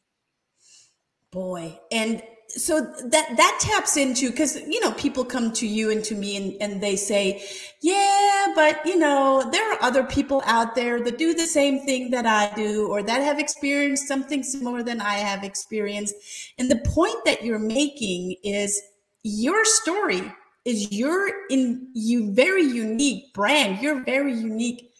Boy. 1.31 1.77
And 1.91 2.23
so 2.49 2.79
that 2.81 3.35
that 3.35 3.57
taps 3.59 3.97
into 3.97 4.29
because 4.31 4.55
you 4.55 4.79
know 4.79 4.91
people 4.93 5.23
come 5.23 5.51
to 5.51 5.67
you 5.67 5.91
and 5.91 6.03
to 6.03 6.15
me 6.15 6.37
and, 6.37 6.61
and 6.61 6.81
they 6.81 6.95
say 6.95 7.43
yeah 7.81 8.47
but 8.55 8.83
you 8.85 8.97
know 8.97 9.47
there 9.51 9.69
are 9.73 9.77
other 9.81 10.03
people 10.03 10.41
out 10.45 10.73
there 10.73 11.03
that 11.03 11.17
do 11.17 11.33
the 11.33 11.45
same 11.45 11.79
thing 11.81 12.09
that 12.09 12.25
i 12.25 12.51
do 12.55 12.87
or 12.87 13.03
that 13.03 13.21
have 13.21 13.37
experienced 13.37 14.07
something 14.07 14.43
similar 14.43 14.81
than 14.81 15.01
i 15.01 15.15
have 15.15 15.43
experienced. 15.43 16.15
And 16.57 16.69
the 16.69 16.77
point 16.77 17.25
that 17.25 17.43
you're 17.43 17.59
making 17.59 18.35
is 18.43 18.81
your 19.23 19.65
story 19.65 20.31
is 20.65 20.91
your 20.91 21.31
in 21.49 21.89
you 21.93 22.33
very 22.33 22.63
unique 22.63 23.33
brand. 23.33 23.81
Your 23.81 24.03
very 24.03 24.33
unique 24.33 24.91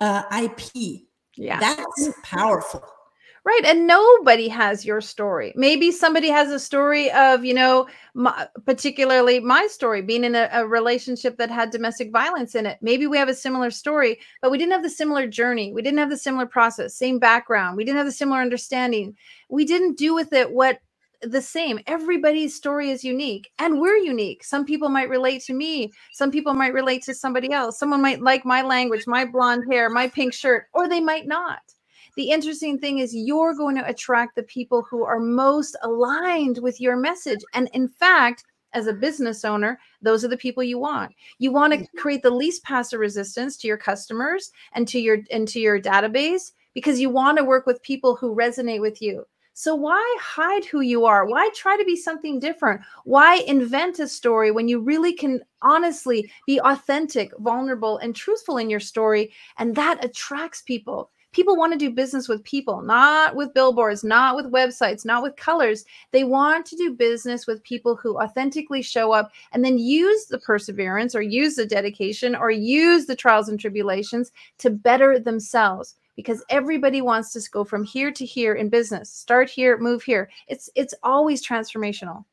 uh, 0.00 0.22
ip 0.32 0.60
yeah. 1.36 1.60
That's 1.60 2.10
powerful 2.22 2.82
Right. 3.46 3.64
And 3.64 3.86
nobody 3.86 4.48
has 4.48 4.84
your 4.84 5.00
story. 5.00 5.52
Maybe 5.54 5.92
somebody 5.92 6.28
has 6.30 6.50
a 6.50 6.58
story 6.58 7.12
of, 7.12 7.44
you 7.44 7.54
know, 7.54 7.86
my, 8.12 8.48
particularly 8.64 9.38
my 9.38 9.68
story 9.68 10.02
being 10.02 10.24
in 10.24 10.34
a, 10.34 10.48
a, 10.52 10.66
relationship 10.66 11.36
that 11.36 11.48
had 11.48 11.70
domestic 11.70 12.10
violence 12.10 12.56
in 12.56 12.66
it. 12.66 12.78
Maybe 12.82 13.06
we 13.06 13.16
have 13.18 13.28
a 13.28 13.34
similar 13.34 13.70
story, 13.70 14.18
but 14.42 14.50
we 14.50 14.58
didn't 14.58 14.72
have 14.72 14.82
the 14.82 14.90
similar 14.90 15.28
journey. 15.28 15.72
We 15.72 15.80
didn't 15.80 16.00
have 16.00 16.10
the 16.10 16.16
similar 16.16 16.46
process, 16.46 16.96
same 16.96 17.20
background. 17.20 17.76
We 17.76 17.84
didn't 17.84 17.98
have 17.98 18.06
the 18.06 18.10
similar 18.10 18.40
understanding. 18.40 19.16
We 19.48 19.64
didn't 19.64 19.96
do 19.96 20.12
with 20.12 20.32
it 20.32 20.50
what 20.50 20.80
the 21.22 21.40
same. 21.40 21.78
Everybody's 21.86 22.56
story 22.56 22.90
is 22.90 23.04
unique 23.04 23.52
and 23.60 23.80
we're 23.80 23.96
unique. 23.96 24.42
Some 24.42 24.64
people 24.64 24.88
might 24.88 25.08
relate 25.08 25.42
to 25.42 25.54
me. 25.54 25.92
Some 26.14 26.32
people 26.32 26.54
might 26.54 26.74
relate 26.74 27.04
to 27.04 27.14
somebody 27.14 27.52
else. 27.52 27.78
Someone 27.78 28.02
might 28.02 28.20
like 28.20 28.44
my 28.44 28.62
language, 28.62 29.06
my 29.06 29.24
blonde 29.24 29.66
hair, 29.70 29.88
my 29.88 30.08
pink 30.08 30.34
shirt, 30.34 30.64
or 30.74 30.88
they 30.88 31.00
might 31.00 31.28
not 31.28 31.60
the 32.16 32.30
interesting 32.30 32.78
thing 32.78 32.98
is 32.98 33.14
you're 33.14 33.54
going 33.54 33.76
to 33.76 33.88
attract 33.88 34.34
the 34.34 34.42
people 34.42 34.82
who 34.82 35.04
are 35.04 35.20
most 35.20 35.76
aligned 35.82 36.58
with 36.58 36.80
your 36.80 36.96
message. 36.96 37.40
And 37.52 37.68
in 37.74 37.88
fact, 37.88 38.44
as 38.72 38.86
a 38.86 38.92
business 38.92 39.44
owner, 39.44 39.78
those 40.02 40.24
are 40.24 40.28
the 40.28 40.36
people 40.36 40.62
you 40.62 40.78
want. 40.78 41.14
You 41.38 41.52
want 41.52 41.72
to 41.74 41.78
mm-hmm. 41.78 41.98
create 41.98 42.22
the 42.22 42.30
least 42.30 42.64
passive 42.64 43.00
resistance 43.00 43.56
to 43.58 43.68
your 43.68 43.76
customers 43.76 44.50
and 44.72 44.88
to 44.88 44.98
your 44.98 45.18
and 45.30 45.46
to 45.48 45.60
your 45.60 45.80
database 45.80 46.52
because 46.74 47.00
you 47.00 47.10
want 47.10 47.38
to 47.38 47.44
work 47.44 47.66
with 47.66 47.82
people 47.82 48.16
who 48.16 48.34
resonate 48.34 48.80
with 48.80 49.00
you. 49.00 49.26
So 49.54 49.74
why 49.74 50.16
hide 50.20 50.66
who 50.66 50.82
you 50.82 51.06
are? 51.06 51.24
Why 51.24 51.48
try 51.54 51.78
to 51.78 51.84
be 51.86 51.96
something 51.96 52.38
different? 52.38 52.82
Why 53.04 53.36
invent 53.46 53.98
a 53.98 54.06
story 54.06 54.50
when 54.50 54.68
you 54.68 54.80
really 54.80 55.14
can 55.14 55.40
honestly 55.62 56.30
be 56.46 56.60
authentic, 56.60 57.30
vulnerable, 57.38 57.96
and 57.96 58.14
truthful 58.14 58.58
in 58.58 58.68
your 58.68 58.80
story 58.80 59.32
and 59.56 59.74
that 59.74 60.04
attracts 60.04 60.60
people 60.60 61.10
people 61.36 61.54
want 61.54 61.70
to 61.70 61.78
do 61.78 61.90
business 61.90 62.28
with 62.28 62.42
people, 62.44 62.80
not 62.80 63.36
with 63.36 63.52
billboards, 63.52 64.02
not 64.02 64.34
with 64.34 64.50
websites, 64.50 65.04
not 65.04 65.22
with 65.22 65.36
colors. 65.36 65.84
They 66.10 66.24
want 66.24 66.64
to 66.64 66.76
do 66.76 66.94
business 66.94 67.46
with 67.46 67.62
people 67.62 67.94
who 67.94 68.18
authentically 68.18 68.80
show 68.80 69.12
up 69.12 69.30
and 69.52 69.62
then 69.62 69.76
use 69.76 70.24
the 70.24 70.38
perseverance 70.38 71.14
or 71.14 71.20
use 71.20 71.56
the 71.56 71.66
dedication 71.66 72.34
or 72.34 72.50
use 72.50 73.04
the 73.04 73.14
trials 73.14 73.50
and 73.50 73.60
tribulations 73.60 74.32
to 74.56 74.70
better 74.70 75.18
themselves 75.18 75.96
because 76.16 76.42
everybody 76.48 77.02
wants 77.02 77.34
to 77.34 77.50
go 77.50 77.64
from 77.64 77.84
here 77.84 78.10
to 78.10 78.24
here 78.24 78.54
in 78.54 78.70
business. 78.70 79.10
Start 79.10 79.50
here, 79.50 79.76
move 79.76 80.02
here. 80.02 80.30
It's 80.48 80.70
it's 80.74 80.94
always 81.02 81.46
transformational. 81.46 82.24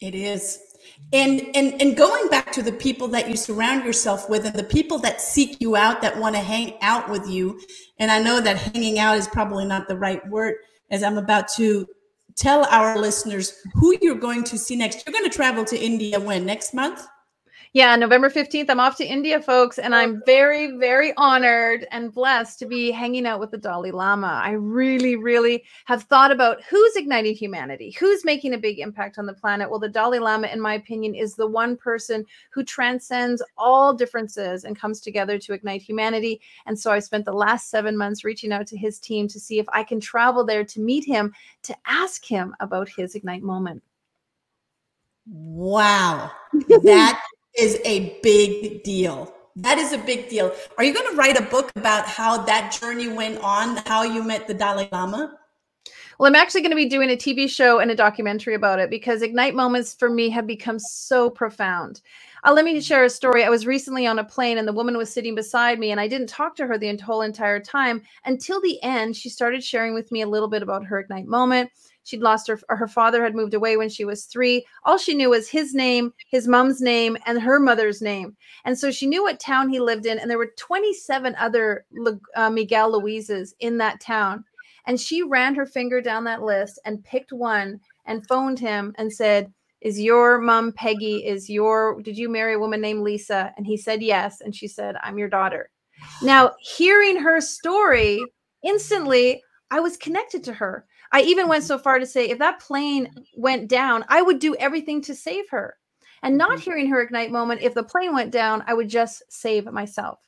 It 0.00 0.14
is. 0.14 0.58
And 1.12 1.40
and 1.54 1.80
and 1.80 1.96
going 1.96 2.28
back 2.28 2.52
to 2.52 2.62
the 2.62 2.72
people 2.72 3.08
that 3.08 3.28
you 3.28 3.36
surround 3.36 3.84
yourself 3.84 4.28
with 4.28 4.44
and 4.44 4.54
the 4.54 4.64
people 4.64 4.98
that 4.98 5.20
seek 5.20 5.60
you 5.60 5.76
out 5.76 6.02
that 6.02 6.18
want 6.18 6.34
to 6.34 6.40
hang 6.40 6.74
out 6.82 7.08
with 7.08 7.28
you. 7.28 7.60
And 7.98 8.10
I 8.10 8.22
know 8.22 8.40
that 8.40 8.56
hanging 8.56 8.98
out 8.98 9.16
is 9.16 9.28
probably 9.28 9.64
not 9.64 9.88
the 9.88 9.96
right 9.96 10.26
word 10.28 10.56
as 10.90 11.02
I'm 11.02 11.18
about 11.18 11.48
to 11.56 11.86
tell 12.36 12.64
our 12.66 12.98
listeners 12.98 13.60
who 13.74 13.96
you're 14.02 14.14
going 14.16 14.44
to 14.44 14.58
see 14.58 14.76
next. 14.76 15.06
You're 15.06 15.12
going 15.12 15.28
to 15.28 15.34
travel 15.34 15.64
to 15.64 15.78
India 15.78 16.18
when 16.20 16.44
next 16.44 16.74
month? 16.74 17.06
Yeah, 17.74 17.96
November 17.96 18.30
15th, 18.30 18.70
I'm 18.70 18.78
off 18.78 18.96
to 18.98 19.04
India, 19.04 19.42
folks, 19.42 19.80
and 19.80 19.96
I'm 19.96 20.22
very, 20.24 20.76
very 20.76 21.12
honored 21.16 21.88
and 21.90 22.14
blessed 22.14 22.60
to 22.60 22.66
be 22.66 22.92
hanging 22.92 23.26
out 23.26 23.40
with 23.40 23.50
the 23.50 23.58
Dalai 23.58 23.90
Lama. 23.90 24.40
I 24.44 24.52
really, 24.52 25.16
really 25.16 25.64
have 25.86 26.04
thought 26.04 26.30
about 26.30 26.62
who's 26.70 26.94
igniting 26.94 27.34
humanity, 27.34 27.90
who's 27.98 28.24
making 28.24 28.54
a 28.54 28.58
big 28.58 28.78
impact 28.78 29.18
on 29.18 29.26
the 29.26 29.32
planet. 29.32 29.68
Well, 29.68 29.80
the 29.80 29.88
Dalai 29.88 30.20
Lama, 30.20 30.46
in 30.46 30.60
my 30.60 30.74
opinion, 30.74 31.16
is 31.16 31.34
the 31.34 31.48
one 31.48 31.76
person 31.76 32.24
who 32.50 32.62
transcends 32.62 33.42
all 33.58 33.92
differences 33.92 34.62
and 34.62 34.78
comes 34.78 35.00
together 35.00 35.36
to 35.40 35.52
ignite 35.52 35.82
humanity. 35.82 36.40
And 36.66 36.78
so 36.78 36.92
I 36.92 37.00
spent 37.00 37.24
the 37.24 37.32
last 37.32 37.70
seven 37.70 37.96
months 37.96 38.22
reaching 38.22 38.52
out 38.52 38.68
to 38.68 38.76
his 38.76 39.00
team 39.00 39.26
to 39.26 39.40
see 39.40 39.58
if 39.58 39.66
I 39.70 39.82
can 39.82 39.98
travel 39.98 40.44
there 40.46 40.62
to 40.62 40.80
meet 40.80 41.04
him, 41.04 41.34
to 41.64 41.74
ask 41.86 42.24
him 42.24 42.54
about 42.60 42.88
his 42.88 43.16
ignite 43.16 43.42
moment. 43.42 43.82
Wow. 45.26 46.30
That 46.68 47.20
is 47.58 47.80
a 47.84 48.18
big 48.22 48.82
deal. 48.82 49.34
That 49.56 49.78
is 49.78 49.92
a 49.92 49.98
big 49.98 50.28
deal. 50.28 50.52
Are 50.78 50.84
you 50.84 50.92
going 50.92 51.10
to 51.10 51.16
write 51.16 51.38
a 51.38 51.42
book 51.42 51.70
about 51.76 52.06
how 52.06 52.42
that 52.42 52.76
journey 52.80 53.08
went 53.08 53.38
on, 53.38 53.76
how 53.86 54.02
you 54.02 54.24
met 54.24 54.48
the 54.48 54.54
Dalai 54.54 54.88
Lama? 54.90 55.38
Well, 56.18 56.28
I'm 56.28 56.36
actually 56.36 56.60
going 56.60 56.70
to 56.70 56.76
be 56.76 56.88
doing 56.88 57.10
a 57.10 57.16
TV 57.16 57.48
show 57.48 57.80
and 57.80 57.90
a 57.90 57.96
documentary 57.96 58.54
about 58.54 58.78
it 58.78 58.88
because 58.88 59.22
Ignite 59.22 59.54
moments 59.54 59.94
for 59.94 60.08
me 60.08 60.28
have 60.30 60.46
become 60.46 60.78
so 60.78 61.28
profound. 61.28 62.02
Uh, 62.44 62.52
let 62.52 62.64
me 62.64 62.80
share 62.80 63.04
a 63.04 63.10
story. 63.10 63.42
I 63.42 63.48
was 63.48 63.66
recently 63.66 64.06
on 64.06 64.18
a 64.18 64.24
plane 64.24 64.58
and 64.58 64.68
the 64.68 64.72
woman 64.72 64.96
was 64.96 65.12
sitting 65.12 65.34
beside 65.34 65.78
me, 65.78 65.90
and 65.90 66.00
I 66.00 66.06
didn't 66.06 66.28
talk 66.28 66.54
to 66.56 66.66
her 66.66 66.78
the 66.78 66.96
whole 66.98 67.22
entire 67.22 67.58
time 67.58 68.02
until 68.24 68.60
the 68.60 68.80
end. 68.82 69.16
She 69.16 69.28
started 69.28 69.64
sharing 69.64 69.94
with 69.94 70.12
me 70.12 70.22
a 70.22 70.28
little 70.28 70.48
bit 70.48 70.62
about 70.62 70.84
her 70.84 71.00
Ignite 71.00 71.26
moment. 71.26 71.70
She'd 72.04 72.20
lost 72.20 72.46
her, 72.48 72.60
her 72.68 72.86
father 72.86 73.24
had 73.24 73.34
moved 73.34 73.54
away 73.54 73.76
when 73.76 73.88
she 73.88 74.04
was 74.04 74.26
three. 74.26 74.64
All 74.84 74.98
she 74.98 75.14
knew 75.14 75.30
was 75.30 75.48
his 75.48 75.74
name, 75.74 76.12
his 76.28 76.46
mom's 76.46 76.80
name, 76.80 77.16
and 77.26 77.40
her 77.40 77.58
mother's 77.58 78.02
name. 78.02 78.36
And 78.64 78.78
so 78.78 78.90
she 78.90 79.06
knew 79.06 79.22
what 79.22 79.40
town 79.40 79.70
he 79.70 79.80
lived 79.80 80.06
in. 80.06 80.18
And 80.18 80.30
there 80.30 80.38
were 80.38 80.52
27 80.56 81.34
other 81.36 81.86
uh, 82.36 82.50
Miguel 82.50 82.92
Luises 82.92 83.54
in 83.60 83.78
that 83.78 84.00
town. 84.00 84.44
And 84.86 85.00
she 85.00 85.22
ran 85.22 85.54
her 85.54 85.66
finger 85.66 86.02
down 86.02 86.24
that 86.24 86.42
list 86.42 86.78
and 86.84 87.02
picked 87.04 87.32
one 87.32 87.80
and 88.04 88.26
phoned 88.28 88.58
him 88.58 88.94
and 88.98 89.10
said, 89.10 89.50
is 89.80 90.00
your 90.00 90.38
mom 90.38 90.72
Peggy? 90.72 91.26
Is 91.26 91.50
your 91.50 92.00
did 92.00 92.16
you 92.16 92.30
marry 92.30 92.54
a 92.54 92.58
woman 92.58 92.80
named 92.80 93.02
Lisa? 93.02 93.52
And 93.56 93.66
he 93.66 93.76
said 93.76 94.02
yes. 94.02 94.40
And 94.40 94.56
she 94.56 94.66
said, 94.66 94.96
I'm 95.02 95.18
your 95.18 95.28
daughter. 95.28 95.70
Now, 96.22 96.52
hearing 96.58 97.16
her 97.16 97.40
story, 97.42 98.24
instantly 98.62 99.42
I 99.70 99.80
was 99.80 99.96
connected 99.96 100.42
to 100.44 100.52
her. 100.54 100.86
I 101.14 101.20
even 101.20 101.46
went 101.46 101.62
so 101.62 101.78
far 101.78 102.00
to 102.00 102.06
say 102.06 102.28
if 102.28 102.40
that 102.40 102.58
plane 102.58 103.08
went 103.36 103.68
down, 103.68 104.04
I 104.08 104.20
would 104.20 104.40
do 104.40 104.56
everything 104.56 105.00
to 105.02 105.14
save 105.14 105.48
her. 105.50 105.76
And 106.24 106.36
not 106.36 106.50
mm-hmm. 106.50 106.60
hearing 106.60 106.88
her 106.88 107.00
ignite 107.02 107.30
moment, 107.30 107.62
if 107.62 107.72
the 107.72 107.84
plane 107.84 108.12
went 108.12 108.32
down, 108.32 108.64
I 108.66 108.74
would 108.74 108.88
just 108.88 109.22
save 109.28 109.66
myself. 109.66 110.18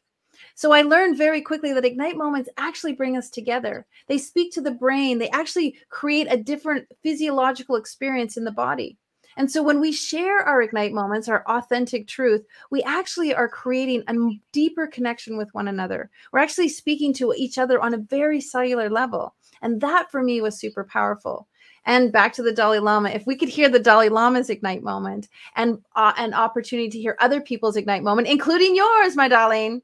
So 0.55 0.71
I 0.71 0.83
learned 0.83 1.19
very 1.19 1.41
quickly 1.41 1.73
that 1.73 1.85
Ignite 1.85 2.17
moments 2.17 2.49
actually 2.57 2.93
bring 2.93 3.17
us 3.17 3.31
together. 3.31 3.85
They 4.07 4.19
speak 4.19 4.53
to 4.53 4.61
the 4.61 4.71
brain, 4.71 5.19
they 5.19 5.31
actually 5.31 5.77
create 5.89 6.29
a 6.31 6.37
different 6.37 6.87
physiological 7.03 7.75
experience 7.75 8.37
in 8.37 8.45
the 8.45 8.53
body. 8.53 8.97
And 9.37 9.51
so 9.51 9.63
when 9.63 9.81
we 9.81 9.93
share 9.93 10.41
our 10.41 10.63
Ignite 10.63 10.93
moments, 10.93 11.29
our 11.29 11.45
authentic 11.47 12.07
truth, 12.09 12.45
we 12.71 12.83
actually 12.83 13.35
are 13.35 13.49
creating 13.49 14.03
a 14.09 14.15
deeper 14.53 14.87
connection 14.87 15.37
with 15.37 15.53
one 15.53 15.69
another. 15.69 16.11
We're 16.33 16.41
actually 16.41 16.71
speaking 16.71 17.13
to 17.15 17.35
each 17.37 17.59
other 17.59 17.81
on 17.81 17.95
a 17.95 17.99
very 17.99 18.41
cellular 18.41 18.89
level. 18.89 19.35
And 19.63 19.81
that 19.81 20.11
for 20.11 20.23
me 20.23 20.41
was 20.41 20.59
super 20.59 20.85
powerful. 20.85 21.49
And 21.85 22.13
back 22.13 22.33
to 22.35 22.43
the 22.43 22.53
Dalai 22.53 22.81
Lama, 22.81 23.11
if 23.11 23.27
we 23.27 23.37
could 23.37 23.49
hear 23.49 23.69
the 23.69 23.79
Dalai 23.79 24.09
Lama's 24.09 24.51
Ignite 24.51 24.83
moment 24.83 25.29
and 25.55 25.79
uh, 25.95 26.13
an 26.17 26.35
opportunity 26.35 26.89
to 26.91 26.99
hear 26.99 27.17
other 27.21 27.41
people's 27.41 27.77
Ignite 27.77 28.03
moment, 28.03 28.27
including 28.27 28.75
yours, 28.75 29.15
my 29.15 29.29
darling, 29.29 29.83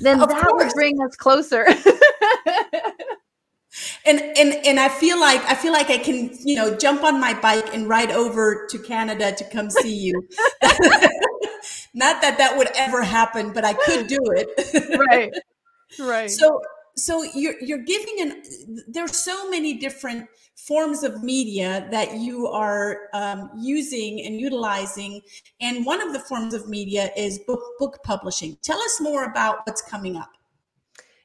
then 0.00 0.20
of 0.20 0.28
that 0.30 0.44
course. 0.46 0.64
would 0.64 0.72
bring 0.74 0.96
us 1.02 1.14
closer. 1.16 1.66
and 4.04 4.20
and 4.20 4.54
and 4.66 4.80
I 4.80 4.88
feel 4.88 5.18
like 5.20 5.42
I 5.44 5.54
feel 5.54 5.72
like 5.72 5.90
I 5.90 5.98
can 5.98 6.30
you 6.44 6.56
know 6.56 6.76
jump 6.76 7.02
on 7.02 7.20
my 7.20 7.34
bike 7.34 7.74
and 7.74 7.88
ride 7.88 8.10
over 8.10 8.66
to 8.70 8.78
Canada 8.78 9.32
to 9.32 9.44
come 9.44 9.70
see 9.70 9.94
you. 9.94 10.28
Not 11.94 12.20
that 12.22 12.38
that 12.38 12.56
would 12.56 12.68
ever 12.74 13.02
happen, 13.02 13.52
but 13.52 13.64
I 13.64 13.74
could 13.74 14.06
do 14.06 14.20
it. 14.36 14.98
right. 15.08 15.32
Right. 15.96 16.28
So 16.28 16.60
so 16.96 17.22
you're 17.22 17.54
you're 17.60 17.84
giving 17.84 18.16
an 18.20 18.42
there's 18.88 19.16
so 19.16 19.48
many 19.50 19.74
different 19.74 20.28
forms 20.56 21.02
of 21.02 21.22
media 21.22 21.86
that 21.90 22.16
you 22.16 22.46
are 22.46 23.08
um, 23.12 23.50
using 23.56 24.24
and 24.24 24.40
utilizing 24.40 25.20
and 25.60 25.84
one 25.84 26.00
of 26.00 26.12
the 26.12 26.20
forms 26.20 26.54
of 26.54 26.68
media 26.68 27.10
is 27.16 27.40
book 27.40 27.60
book 27.78 27.98
publishing 28.04 28.56
tell 28.62 28.80
us 28.80 29.00
more 29.00 29.24
about 29.24 29.58
what's 29.66 29.82
coming 29.82 30.16
up 30.16 30.30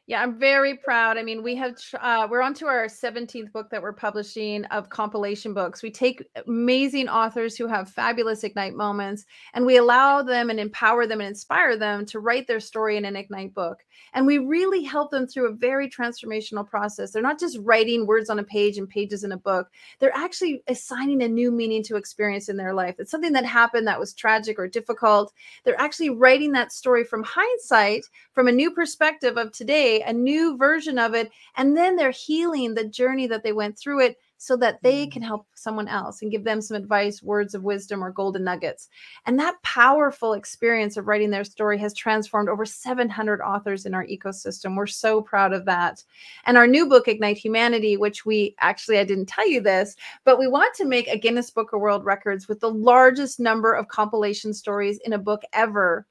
yeah, 0.10 0.24
I'm 0.24 0.40
very 0.40 0.76
proud. 0.76 1.20
I 1.20 1.24
mean, 1.24 1.44
we 1.44 1.56
have 1.58 1.78
uh, 2.02 2.28
we're 2.28 2.42
on 2.42 2.56
to 2.56 2.66
our 2.66 2.88
17th 2.88 3.52
book 3.52 3.70
that 3.70 3.80
we're 3.80 3.94
publishing 3.94 4.66
of 4.66 4.90
compilation 4.90 5.54
books. 5.54 5.84
We 5.84 5.92
take 5.92 6.28
amazing 6.48 7.08
authors 7.08 7.56
who 7.56 7.68
have 7.68 7.92
fabulous 7.92 8.44
ignite 8.44 8.74
moments, 8.74 9.26
and 9.54 9.68
we 9.68 9.78
allow 9.78 10.24
them 10.24 10.50
and 10.50 10.60
empower 10.60 11.06
them 11.06 11.22
and 11.22 11.28
inspire 11.30 11.78
them 11.78 12.08
to 12.08 12.20
write 12.20 12.48
their 12.48 12.60
story 12.60 12.98
in 12.98 13.06
an 13.06 13.16
ignite 13.16 13.54
book. 13.54 13.86
And 14.16 14.26
we 14.26 14.40
really 14.40 14.82
help 14.82 15.12
them 15.12 15.28
through 15.28 15.48
a 15.48 15.54
very 15.54 15.88
transformational 15.88 16.68
process. 16.68 17.12
They're 17.12 17.22
not 17.22 17.40
just 17.40 17.60
writing 17.62 18.08
words 18.08 18.32
on 18.32 18.40
a 18.40 18.44
page 18.44 18.80
and 18.80 18.90
pages 18.90 19.24
in 19.24 19.32
a 19.32 19.38
book. 19.38 19.68
They're 20.00 20.16
actually 20.18 20.64
assigning 20.68 21.22
a 21.22 21.28
new 21.28 21.52
meaning 21.52 21.84
to 21.84 21.98
experience 21.98 22.50
in 22.50 22.58
their 22.58 22.74
life. 22.74 22.96
It's 22.98 23.12
something 23.12 23.34
that 23.34 23.46
happened 23.46 23.86
that 23.86 24.00
was 24.00 24.16
tragic 24.16 24.58
or 24.58 24.68
difficult. 24.68 25.32
They're 25.66 25.80
actually 25.80 26.10
writing 26.10 26.54
that 26.54 26.72
story 26.72 27.04
from 27.04 27.22
hindsight, 27.22 28.08
from 28.34 28.48
a 28.48 28.52
new 28.52 28.72
perspective 28.72 29.38
of 29.38 29.52
today 29.52 29.99
a 30.02 30.14
new 30.14 30.58
version 30.58 30.98
of 30.98 31.14
it, 31.14 31.32
and 31.56 31.76
then 31.76 31.96
they're 31.96 32.12
healing 32.12 32.74
the 32.74 32.88
journey 32.88 33.28
that 33.28 33.44
they 33.44 33.54
went 33.54 33.78
through 33.78 34.02
it 34.02 34.18
so 34.42 34.56
that 34.56 34.82
they 34.82 35.06
can 35.06 35.22
mm. 35.22 35.26
help 35.26 35.46
someone 35.54 35.90
else 35.90 36.22
and 36.22 36.32
give 36.32 36.46
them 36.46 36.62
some 36.62 36.78
advice, 36.78 37.22
words 37.22 37.54
of 37.54 37.64
wisdom, 37.64 38.02
or 38.02 38.10
golden 38.10 38.44
nuggets. 38.44 38.88
And 39.26 39.38
that 39.38 39.62
powerful 39.64 40.34
experience 40.34 40.96
of 40.96 41.08
writing 41.08 41.30
their 41.30 41.44
story 41.44 41.78
has 41.80 41.94
transformed 41.94 42.48
over 42.48 42.66
700 42.66 43.42
authors 43.42 43.86
in 43.86 43.94
our 43.94 44.06
ecosystem. 44.06 44.78
We're 44.78 44.88
so 44.88 45.22
proud 45.22 45.52
of 45.52 45.66
that. 45.66 46.04
And 46.46 46.58
our 46.58 46.68
new 46.68 46.88
book, 46.88 47.10
Ignite 47.10 47.38
Humanity, 47.38 47.98
which 47.98 48.26
we 48.26 48.56
actually, 48.60 48.98
I 48.98 49.04
didn't 49.04 49.28
tell 49.28 49.48
you 49.48 49.60
this, 49.60 49.98
but 50.24 50.40
we 50.40 50.48
want 50.48 50.74
to 50.76 50.86
make 50.86 51.10
a 51.10 51.20
Guinness 51.20 51.52
Book 51.52 51.74
of 51.74 51.82
World 51.82 52.06
Records 52.06 52.48
with 52.48 52.62
the 52.62 52.72
largest 52.72 53.42
number 53.42 53.74
of 53.74 53.90
compilation 53.90 54.54
stories 54.54 55.00
in 55.04 55.14
a 55.14 55.20
book 55.20 55.42
ever. 55.52 56.08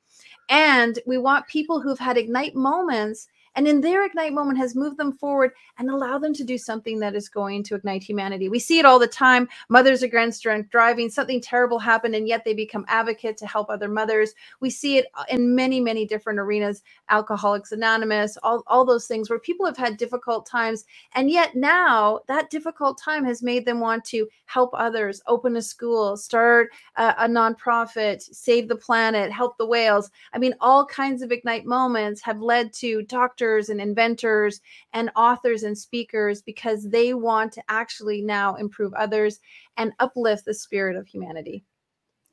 And 0.50 0.98
we 1.06 1.16
want 1.16 1.46
people 1.46 1.80
who've 1.80 1.98
had 1.98 2.18
Ignite 2.18 2.54
moments 2.54 3.28
and 3.58 3.66
in 3.66 3.80
their 3.80 4.06
ignite 4.06 4.32
moment 4.32 4.56
has 4.56 4.76
moved 4.76 4.98
them 4.98 5.10
forward 5.10 5.50
and 5.78 5.90
allow 5.90 6.16
them 6.16 6.32
to 6.32 6.44
do 6.44 6.56
something 6.56 7.00
that 7.00 7.16
is 7.16 7.28
going 7.28 7.64
to 7.64 7.74
ignite 7.74 8.04
humanity. 8.04 8.48
We 8.48 8.60
see 8.60 8.78
it 8.78 8.84
all 8.84 9.00
the 9.00 9.08
time. 9.08 9.48
Mothers 9.68 10.04
against 10.04 10.44
drunk 10.44 10.70
driving, 10.70 11.10
something 11.10 11.40
terrible 11.40 11.80
happened, 11.80 12.14
and 12.14 12.28
yet 12.28 12.44
they 12.44 12.54
become 12.54 12.84
advocate 12.86 13.36
to 13.38 13.48
help 13.48 13.68
other 13.68 13.88
mothers. 13.88 14.32
We 14.60 14.70
see 14.70 14.98
it 14.98 15.06
uh, 15.16 15.24
in 15.28 15.56
many, 15.56 15.80
many 15.80 16.06
different 16.06 16.38
arenas, 16.38 16.84
Alcoholics 17.08 17.72
Anonymous, 17.72 18.38
all, 18.44 18.62
all 18.68 18.84
those 18.84 19.08
things 19.08 19.28
where 19.28 19.40
people 19.40 19.66
have 19.66 19.76
had 19.76 19.96
difficult 19.96 20.46
times. 20.46 20.84
And 21.16 21.28
yet 21.28 21.56
now 21.56 22.20
that 22.28 22.50
difficult 22.50 22.96
time 22.96 23.24
has 23.24 23.42
made 23.42 23.66
them 23.66 23.80
want 23.80 24.04
to 24.04 24.28
help 24.46 24.70
others, 24.72 25.20
open 25.26 25.56
a 25.56 25.62
school, 25.62 26.16
start 26.16 26.70
a, 26.94 27.12
a 27.18 27.26
nonprofit, 27.26 28.22
save 28.22 28.68
the 28.68 28.76
planet, 28.76 29.32
help 29.32 29.58
the 29.58 29.66
whales. 29.66 30.12
I 30.32 30.38
mean, 30.38 30.54
all 30.60 30.86
kinds 30.86 31.22
of 31.22 31.32
ignite 31.32 31.66
moments 31.66 32.22
have 32.22 32.40
led 32.40 32.72
to 32.74 33.02
doctors 33.02 33.47
and 33.68 33.80
inventors 33.80 34.60
and 34.92 35.10
authors 35.16 35.62
and 35.62 35.76
speakers 35.76 36.42
because 36.42 36.88
they 36.88 37.14
want 37.14 37.52
to 37.52 37.62
actually 37.68 38.22
now 38.22 38.54
improve 38.56 38.92
others 38.94 39.40
and 39.76 39.92
uplift 39.98 40.44
the 40.44 40.54
spirit 40.54 40.96
of 40.96 41.06
humanity. 41.06 41.64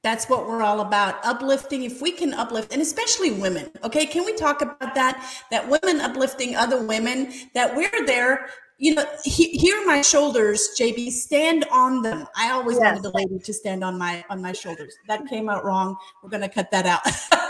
That's 0.06 0.30
what 0.30 0.48
we're 0.48 0.62
all 0.62 0.82
about. 0.82 1.26
Uplifting, 1.26 1.82
if 1.82 2.00
we 2.00 2.12
can 2.12 2.32
uplift, 2.36 2.72
and 2.72 2.80
especially 2.80 3.32
women. 3.32 3.72
Okay. 3.84 4.06
Can 4.06 4.24
we 4.24 4.34
talk 4.36 4.62
about 4.62 4.94
that? 4.94 5.26
That 5.50 5.68
women 5.68 6.00
uplifting 6.00 6.56
other 6.56 6.86
women, 6.86 7.34
that 7.56 7.76
we're 7.76 8.06
there. 8.06 8.50
You 8.78 8.94
know, 8.94 9.06
he, 9.24 9.58
here 9.58 9.82
are 9.82 9.86
my 9.86 10.04
shoulders, 10.04 10.76
JB. 10.80 11.10
Stand 11.10 11.66
on 11.72 12.04
them. 12.04 12.28
I 12.36 12.52
always 12.52 12.78
yes. 12.78 12.84
wanted 12.84 13.02
the 13.02 13.18
lady 13.18 13.40
to 13.40 13.52
stand 13.52 13.84
on 13.84 13.98
my 13.98 14.24
on 14.30 14.44
my 14.44 14.52
shoulders. 14.52 14.94
That 15.08 15.26
came 15.28 15.50
out 15.50 15.66
wrong. 15.66 15.98
We're 16.22 16.30
gonna 16.30 16.50
cut 16.50 16.70
that 16.70 16.86
out. 16.86 17.02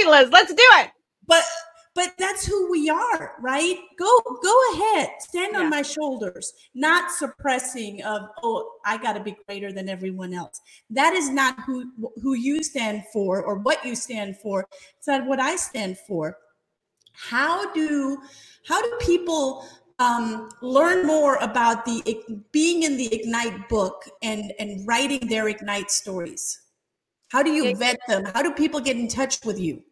fabulous. 0.00 0.32
Let's 0.32 0.54
do 0.54 0.62
it. 0.78 0.90
But 1.26 1.44
but 1.94 2.12
that's 2.18 2.46
who 2.46 2.70
we 2.70 2.88
are, 2.88 3.34
right? 3.40 3.76
Go 3.98 4.20
go 4.42 4.60
ahead. 4.74 5.10
Stand 5.18 5.52
yeah. 5.52 5.60
on 5.60 5.70
my 5.70 5.82
shoulders. 5.82 6.52
Not 6.74 7.10
suppressing 7.10 8.02
of 8.02 8.22
oh, 8.42 8.70
I 8.84 8.96
got 8.96 9.14
to 9.14 9.20
be 9.20 9.36
greater 9.46 9.72
than 9.72 9.88
everyone 9.88 10.32
else. 10.32 10.60
That 10.88 11.14
is 11.14 11.30
not 11.30 11.58
who 11.66 11.90
who 12.22 12.34
you 12.34 12.62
stand 12.62 13.04
for 13.12 13.42
or 13.42 13.56
what 13.56 13.84
you 13.84 13.94
stand 13.94 14.36
for. 14.38 14.66
It's 14.98 15.08
not 15.08 15.26
what 15.26 15.40
I 15.40 15.56
stand 15.56 15.98
for. 16.06 16.36
How 17.12 17.72
do 17.72 18.18
how 18.66 18.80
do 18.80 18.96
people 19.00 19.64
um, 19.98 20.48
learn 20.62 21.06
more 21.06 21.36
about 21.36 21.84
the 21.84 22.02
being 22.52 22.84
in 22.84 22.96
the 22.96 23.12
Ignite 23.12 23.68
book 23.68 24.04
and 24.22 24.52
and 24.58 24.86
writing 24.86 25.26
their 25.28 25.48
Ignite 25.48 25.90
stories? 25.90 26.60
How 27.30 27.42
do 27.42 27.50
you 27.50 27.76
vet 27.76 27.98
them? 28.08 28.24
How 28.24 28.42
do 28.42 28.52
people 28.52 28.80
get 28.80 28.96
in 28.96 29.06
touch 29.06 29.44
with 29.44 29.58
you? 29.58 29.82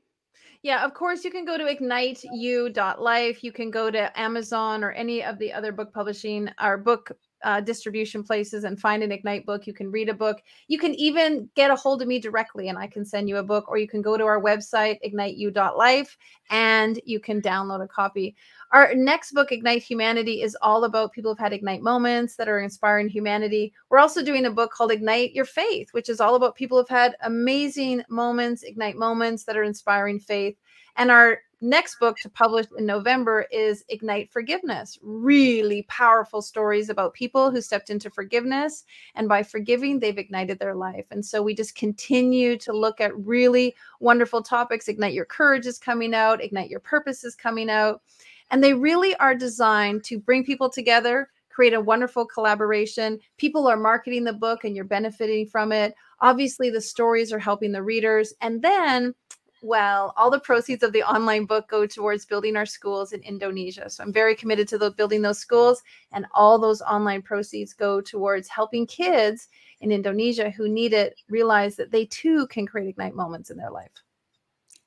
Yeah, 0.62 0.85
of 0.85 0.92
course, 0.92 1.25
you 1.25 1.31
can 1.31 1.44
go 1.44 1.57
to 1.57 1.64
igniteyou.life. 1.64 3.44
You 3.44 3.53
can 3.53 3.71
go 3.71 3.90
to 3.90 4.21
Amazon 4.21 4.83
or 4.83 4.90
any 4.90 5.23
of 5.23 5.38
the 5.38 5.53
other 5.53 5.71
book 5.71 5.92
publishing 5.92 6.49
or 6.61 6.77
book 6.79 7.12
uh, 7.44 7.61
distribution 7.61 8.25
places 8.25 8.64
and 8.64 8.81
find 8.81 9.03
an 9.03 9.12
Ignite 9.12 9.47
book. 9.47 9.66
You 9.66 9.73
can 9.73 9.90
read 9.90 10.09
a 10.09 10.14
book. 10.14 10.38
You 10.66 10.79
can 10.79 10.94
even 10.97 11.49
get 11.55 11.71
a 11.71 11.77
hold 11.77 12.03
of 12.03 12.09
me 12.09 12.18
directly 12.18 12.68
and 12.68 12.77
I 12.77 12.88
can 12.88 13.05
send 13.05 13.29
you 13.29 13.37
a 13.37 13.42
book, 13.42 13.68
or 13.68 13.79
you 13.79 13.87
can 13.87 14.03
go 14.03 14.16
to 14.16 14.25
our 14.25 14.42
website, 14.42 14.99
igniteyou.life, 15.07 16.16
and 16.51 17.01
you 17.05 17.21
can 17.21 17.40
download 17.40 17.85
a 17.85 17.88
copy. 17.88 18.35
Our 18.70 18.94
next 18.94 19.33
book, 19.33 19.50
Ignite 19.50 19.83
Humanity, 19.83 20.42
is 20.42 20.57
all 20.61 20.85
about 20.85 21.12
people 21.12 21.31
who've 21.31 21.38
had 21.38 21.54
Ignite 21.54 21.81
moments 21.81 22.37
that 22.37 22.48
are 22.48 22.61
inspiring 22.61 23.09
humanity. 23.09 23.72
We're 23.88 23.98
also 23.98 24.22
doing 24.22 24.44
a 24.44 24.50
book 24.50 24.70
called 24.72 24.92
Ignite 24.92 25.33
Your 25.33 25.46
Faith, 25.46 25.88
which 25.92 26.11
is 26.11 26.20
all 26.20 26.35
about 26.35 26.54
people 26.54 26.76
who've 26.76 26.88
had 26.88 27.16
amazing 27.22 28.02
moments, 28.11 28.62
Ignite 28.62 28.96
moments 28.96 29.44
that 29.44 29.57
are 29.57 29.62
inspiring 29.62 30.20
faith. 30.20 30.57
And 30.96 31.11
our 31.11 31.38
next 31.61 31.98
book 31.98 32.16
to 32.18 32.28
publish 32.28 32.66
in 32.76 32.85
November 32.85 33.46
is 33.50 33.85
Ignite 33.88 34.31
Forgiveness. 34.31 34.98
Really 35.02 35.83
powerful 35.88 36.42
stories 36.42 36.90
about 36.90 37.14
people 37.14 37.50
who 37.50 37.61
stepped 37.61 37.88
into 37.88 38.11
forgiveness. 38.11 38.85
And 39.14 39.28
by 39.28 39.42
forgiving, 39.42 39.98
they've 39.98 40.18
ignited 40.18 40.59
their 40.59 40.74
life. 40.74 41.07
And 41.11 41.24
so 41.24 41.42
we 41.42 41.54
just 41.54 41.74
continue 41.74 42.59
to 42.59 42.72
look 42.72 43.00
at 43.00 43.16
really 43.16 43.74
wonderful 44.00 44.42
topics. 44.42 44.88
Ignite 44.88 45.14
Your 45.14 45.24
Courage 45.24 45.66
is 45.66 45.78
coming 45.78 46.14
out, 46.14 46.42
Ignite 46.44 46.68
Your 46.68 46.81
Purpose 46.81 47.24
is 47.24 47.35
coming 47.35 47.70
out. 47.70 48.02
And 48.50 48.62
they 48.62 48.74
really 48.74 49.14
are 49.16 49.34
designed 49.34 50.04
to 50.04 50.18
bring 50.18 50.44
people 50.44 50.70
together, 50.70 51.28
create 51.50 51.74
a 51.74 51.80
wonderful 51.80 52.24
collaboration. 52.24 53.18
People 53.37 53.66
are 53.66 53.76
marketing 53.76 54.24
the 54.24 54.32
book 54.32 54.64
and 54.64 54.74
you're 54.74 54.84
benefiting 54.84 55.46
from 55.46 55.72
it. 55.72 55.94
Obviously, 56.20 56.70
the 56.70 56.80
stories 56.80 57.32
are 57.32 57.38
helping 57.38 57.72
the 57.72 57.82
readers. 57.82 58.32
And 58.40 58.62
then, 58.62 59.14
well, 59.61 60.14
all 60.16 60.30
the 60.30 60.40
proceeds 60.40 60.82
of 60.82 60.92
the 60.92 61.02
online 61.02 61.44
book 61.44 61.68
go 61.68 61.84
towards 61.84 62.24
building 62.24 62.56
our 62.56 62.66
schools 62.66 63.12
in 63.12 63.20
Indonesia. 63.22 63.90
So 63.90 64.04
I'm 64.04 64.12
very 64.12 64.37
committed 64.37 64.68
to 64.68 64.78
the, 64.78 64.92
building 64.92 65.22
those 65.22 65.40
schools, 65.40 65.82
and 66.12 66.26
all 66.32 66.58
those 66.58 66.80
online 66.82 67.22
proceeds 67.22 67.72
go 67.72 68.00
towards 68.00 68.48
helping 68.48 68.87
kids 68.87 69.48
in 69.80 69.90
Indonesia 69.90 70.50
who 70.50 70.68
need 70.68 70.92
it 70.92 71.16
realize 71.28 71.76
that 71.76 71.90
they 71.90 72.04
too 72.06 72.46
can 72.46 72.66
create 72.66 72.88
ignite 72.88 73.14
moments 73.14 73.50
in 73.50 73.56
their 73.56 73.70
life. 73.70 73.90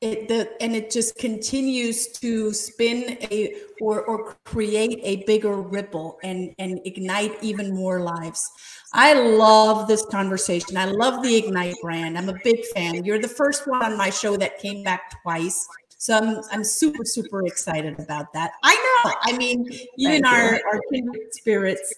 It 0.02 0.28
the 0.28 0.50
and 0.62 0.76
it 0.76 0.90
just 0.90 1.16
continues 1.18 2.08
to 2.08 2.54
spin 2.54 3.18
a 3.32 3.56
or 3.80 4.02
or 4.04 4.36
create 4.46 5.00
a 5.04 5.24
bigger 5.26 5.62
ripple 5.62 6.18
and 6.24 6.54
and 6.58 6.80
ignite 6.86 7.32
even 7.44 7.74
more 7.74 8.02
lives. 8.02 8.50
I 8.94 9.14
love 9.14 9.88
this 9.88 10.06
conversation. 10.08 10.76
I 10.76 10.86
love 10.86 11.24
the 11.24 11.36
ignite 11.36 11.76
brand. 11.82 12.18
I'm 12.18 12.30
a 12.30 12.38
big 12.44 12.66
fan. 12.74 13.06
You're 13.06 13.20
the 13.22 13.28
first 13.28 13.68
one 13.68 13.84
on 13.84 13.98
my 13.98 14.10
show 14.10 14.36
that 14.38 14.58
came 14.60 14.84
back 14.84 15.22
twice 15.22 15.68
so 16.02 16.18
i'm 16.18 16.42
i'm 16.52 16.64
super 16.64 17.06
super 17.06 17.46
excited 17.46 18.00
about 18.00 18.34
that. 18.34 18.54
I 18.64 18.74
know. 18.74 19.14
I 19.22 19.38
mean 19.38 19.68
even 19.98 20.26
our 20.26 20.60
our 20.66 20.82
kindred 20.92 21.32
spirits. 21.32 21.94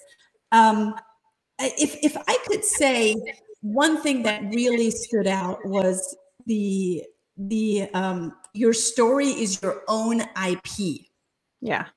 Um 0.52 0.96
if 1.60 1.96
if 2.04 2.18
i 2.28 2.38
could 2.46 2.66
say 2.66 3.16
one 3.62 4.02
thing 4.02 4.24
that 4.24 4.44
really 4.54 4.92
stood 4.92 5.26
out 5.26 5.66
was 5.66 6.18
the 6.48 7.02
the 7.38 7.89
um 7.93 8.36
your 8.54 8.74
story 8.74 9.28
is 9.28 9.62
your 9.62 9.84
own 9.88 10.22
IP. 10.22 11.08
Yeah. 11.62 11.88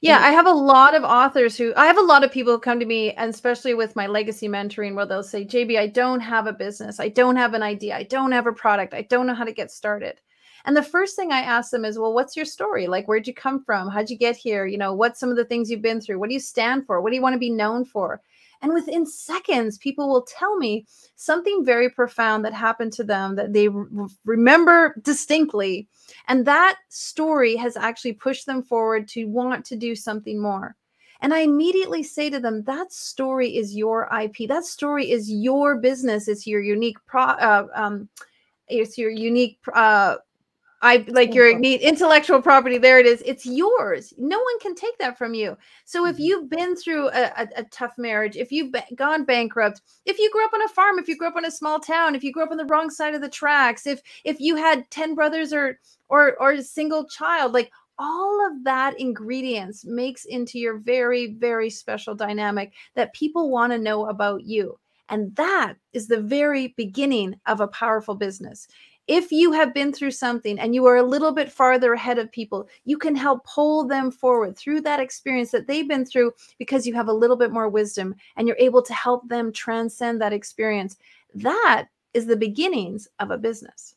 Yeah, 0.00 0.18
I 0.18 0.30
have 0.32 0.46
a 0.46 0.52
lot 0.52 0.94
of 0.94 1.04
authors 1.04 1.56
who 1.56 1.72
I 1.76 1.86
have 1.86 1.98
a 1.98 2.02
lot 2.02 2.24
of 2.24 2.32
people 2.32 2.52
who 2.54 2.58
come 2.58 2.80
to 2.80 2.86
me, 2.86 3.12
and 3.12 3.30
especially 3.30 3.74
with 3.74 3.94
my 3.94 4.06
legacy 4.06 4.48
mentoring, 4.48 4.94
where 4.94 5.06
they'll 5.06 5.22
say, 5.22 5.44
JB, 5.44 5.78
I 5.78 5.86
don't 5.86 6.20
have 6.20 6.46
a 6.46 6.52
business. 6.52 6.98
I 6.98 7.08
don't 7.08 7.36
have 7.36 7.54
an 7.54 7.62
idea. 7.62 7.96
I 7.96 8.02
don't 8.04 8.32
have 8.32 8.46
a 8.46 8.52
product. 8.52 8.94
I 8.94 9.02
don't 9.02 9.26
know 9.26 9.34
how 9.34 9.44
to 9.44 9.52
get 9.52 9.70
started. 9.70 10.20
And 10.64 10.76
the 10.76 10.82
first 10.82 11.16
thing 11.16 11.32
I 11.32 11.40
ask 11.40 11.70
them 11.70 11.84
is, 11.84 11.98
well, 11.98 12.12
what's 12.12 12.36
your 12.36 12.44
story? 12.44 12.86
Like, 12.86 13.06
where'd 13.06 13.26
you 13.26 13.34
come 13.34 13.62
from? 13.64 13.88
How'd 13.88 14.10
you 14.10 14.18
get 14.18 14.36
here? 14.36 14.66
You 14.66 14.78
know, 14.78 14.92
what's 14.92 15.20
some 15.20 15.30
of 15.30 15.36
the 15.36 15.44
things 15.44 15.70
you've 15.70 15.82
been 15.82 16.00
through? 16.00 16.18
What 16.18 16.28
do 16.28 16.34
you 16.34 16.40
stand 16.40 16.86
for? 16.86 17.00
What 17.00 17.10
do 17.10 17.16
you 17.16 17.22
want 17.22 17.34
to 17.34 17.38
be 17.38 17.50
known 17.50 17.84
for? 17.84 18.20
And 18.62 18.74
within 18.74 19.06
seconds, 19.06 19.78
people 19.78 20.08
will 20.08 20.22
tell 20.22 20.56
me 20.56 20.86
something 21.16 21.64
very 21.64 21.88
profound 21.88 22.44
that 22.44 22.52
happened 22.52 22.92
to 22.94 23.04
them 23.04 23.36
that 23.36 23.52
they 23.52 23.68
re- 23.68 24.08
remember 24.24 24.94
distinctly. 25.02 25.88
And 26.28 26.44
that 26.46 26.76
story 26.88 27.56
has 27.56 27.76
actually 27.76 28.12
pushed 28.12 28.46
them 28.46 28.62
forward 28.62 29.08
to 29.08 29.24
want 29.26 29.64
to 29.66 29.76
do 29.76 29.94
something 29.94 30.40
more. 30.40 30.76
And 31.22 31.34
I 31.34 31.40
immediately 31.40 32.02
say 32.02 32.30
to 32.30 32.40
them, 32.40 32.62
that 32.64 32.92
story 32.92 33.56
is 33.56 33.76
your 33.76 34.08
IP. 34.22 34.48
That 34.48 34.64
story 34.64 35.10
is 35.10 35.30
your 35.30 35.76
business. 35.76 36.28
It's 36.28 36.46
your 36.46 36.62
unique 36.62 36.96
pro. 37.06 37.22
Uh, 37.22 37.66
um, 37.74 38.08
it's 38.68 38.96
your 38.96 39.10
unique 39.10 39.58
uh, 39.74 40.16
I 40.82 41.04
like 41.08 41.34
your 41.34 41.50
intellectual 41.50 42.40
property. 42.40 42.78
There 42.78 42.98
it 42.98 43.04
is. 43.04 43.22
It's 43.26 43.44
yours. 43.44 44.14
No 44.16 44.38
one 44.38 44.58
can 44.60 44.74
take 44.74 44.96
that 44.98 45.18
from 45.18 45.34
you. 45.34 45.56
So 45.84 46.06
if 46.06 46.14
mm-hmm. 46.14 46.22
you've 46.22 46.50
been 46.50 46.74
through 46.74 47.08
a, 47.08 47.32
a, 47.36 47.48
a 47.58 47.64
tough 47.64 47.98
marriage, 47.98 48.36
if 48.36 48.50
you've 48.50 48.74
gone 48.94 49.24
bankrupt, 49.24 49.82
if 50.06 50.18
you 50.18 50.30
grew 50.30 50.44
up 50.44 50.54
on 50.54 50.62
a 50.62 50.68
farm, 50.68 50.98
if 50.98 51.06
you 51.06 51.16
grew 51.16 51.28
up 51.28 51.36
in 51.36 51.44
a 51.44 51.50
small 51.50 51.80
town, 51.80 52.14
if 52.14 52.24
you 52.24 52.32
grew 52.32 52.44
up 52.44 52.50
on 52.50 52.56
the 52.56 52.64
wrong 52.64 52.88
side 52.88 53.14
of 53.14 53.20
the 53.20 53.28
tracks, 53.28 53.86
if 53.86 54.00
if 54.24 54.40
you 54.40 54.56
had 54.56 54.90
10 54.90 55.14
brothers 55.14 55.52
or 55.52 55.78
or 56.08 56.34
or 56.40 56.52
a 56.52 56.62
single 56.62 57.06
child, 57.06 57.52
like 57.52 57.70
all 57.98 58.46
of 58.46 58.64
that 58.64 58.98
ingredients 58.98 59.84
makes 59.84 60.24
into 60.24 60.58
your 60.58 60.78
very 60.78 61.34
very 61.34 61.68
special 61.68 62.14
dynamic 62.14 62.72
that 62.94 63.12
people 63.12 63.50
want 63.50 63.70
to 63.72 63.78
know 63.78 64.08
about 64.08 64.44
you. 64.44 64.78
And 65.10 65.34
that 65.36 65.74
is 65.92 66.06
the 66.06 66.20
very 66.20 66.68
beginning 66.76 67.34
of 67.46 67.60
a 67.60 67.68
powerful 67.68 68.14
business 68.14 68.68
if 69.06 69.32
you 69.32 69.52
have 69.52 69.74
been 69.74 69.92
through 69.92 70.12
something 70.12 70.58
and 70.58 70.74
you 70.74 70.86
are 70.86 70.96
a 70.96 71.02
little 71.02 71.32
bit 71.32 71.50
farther 71.50 71.92
ahead 71.92 72.18
of 72.18 72.30
people, 72.30 72.68
you 72.84 72.96
can 72.96 73.16
help 73.16 73.44
pull 73.44 73.86
them 73.86 74.10
forward 74.10 74.56
through 74.56 74.82
that 74.82 75.00
experience 75.00 75.50
that 75.50 75.66
they've 75.66 75.88
been 75.88 76.04
through 76.04 76.32
because 76.58 76.86
you 76.86 76.94
have 76.94 77.08
a 77.08 77.12
little 77.12 77.36
bit 77.36 77.50
more 77.50 77.68
wisdom 77.68 78.14
and 78.36 78.46
you're 78.46 78.56
able 78.58 78.82
to 78.82 78.94
help 78.94 79.28
them 79.28 79.52
transcend 79.52 80.20
that 80.20 80.32
experience. 80.32 80.96
That 81.34 81.86
is 82.14 82.26
the 82.26 82.36
beginnings 82.36 83.08
of 83.18 83.30
a 83.30 83.38
business. 83.38 83.94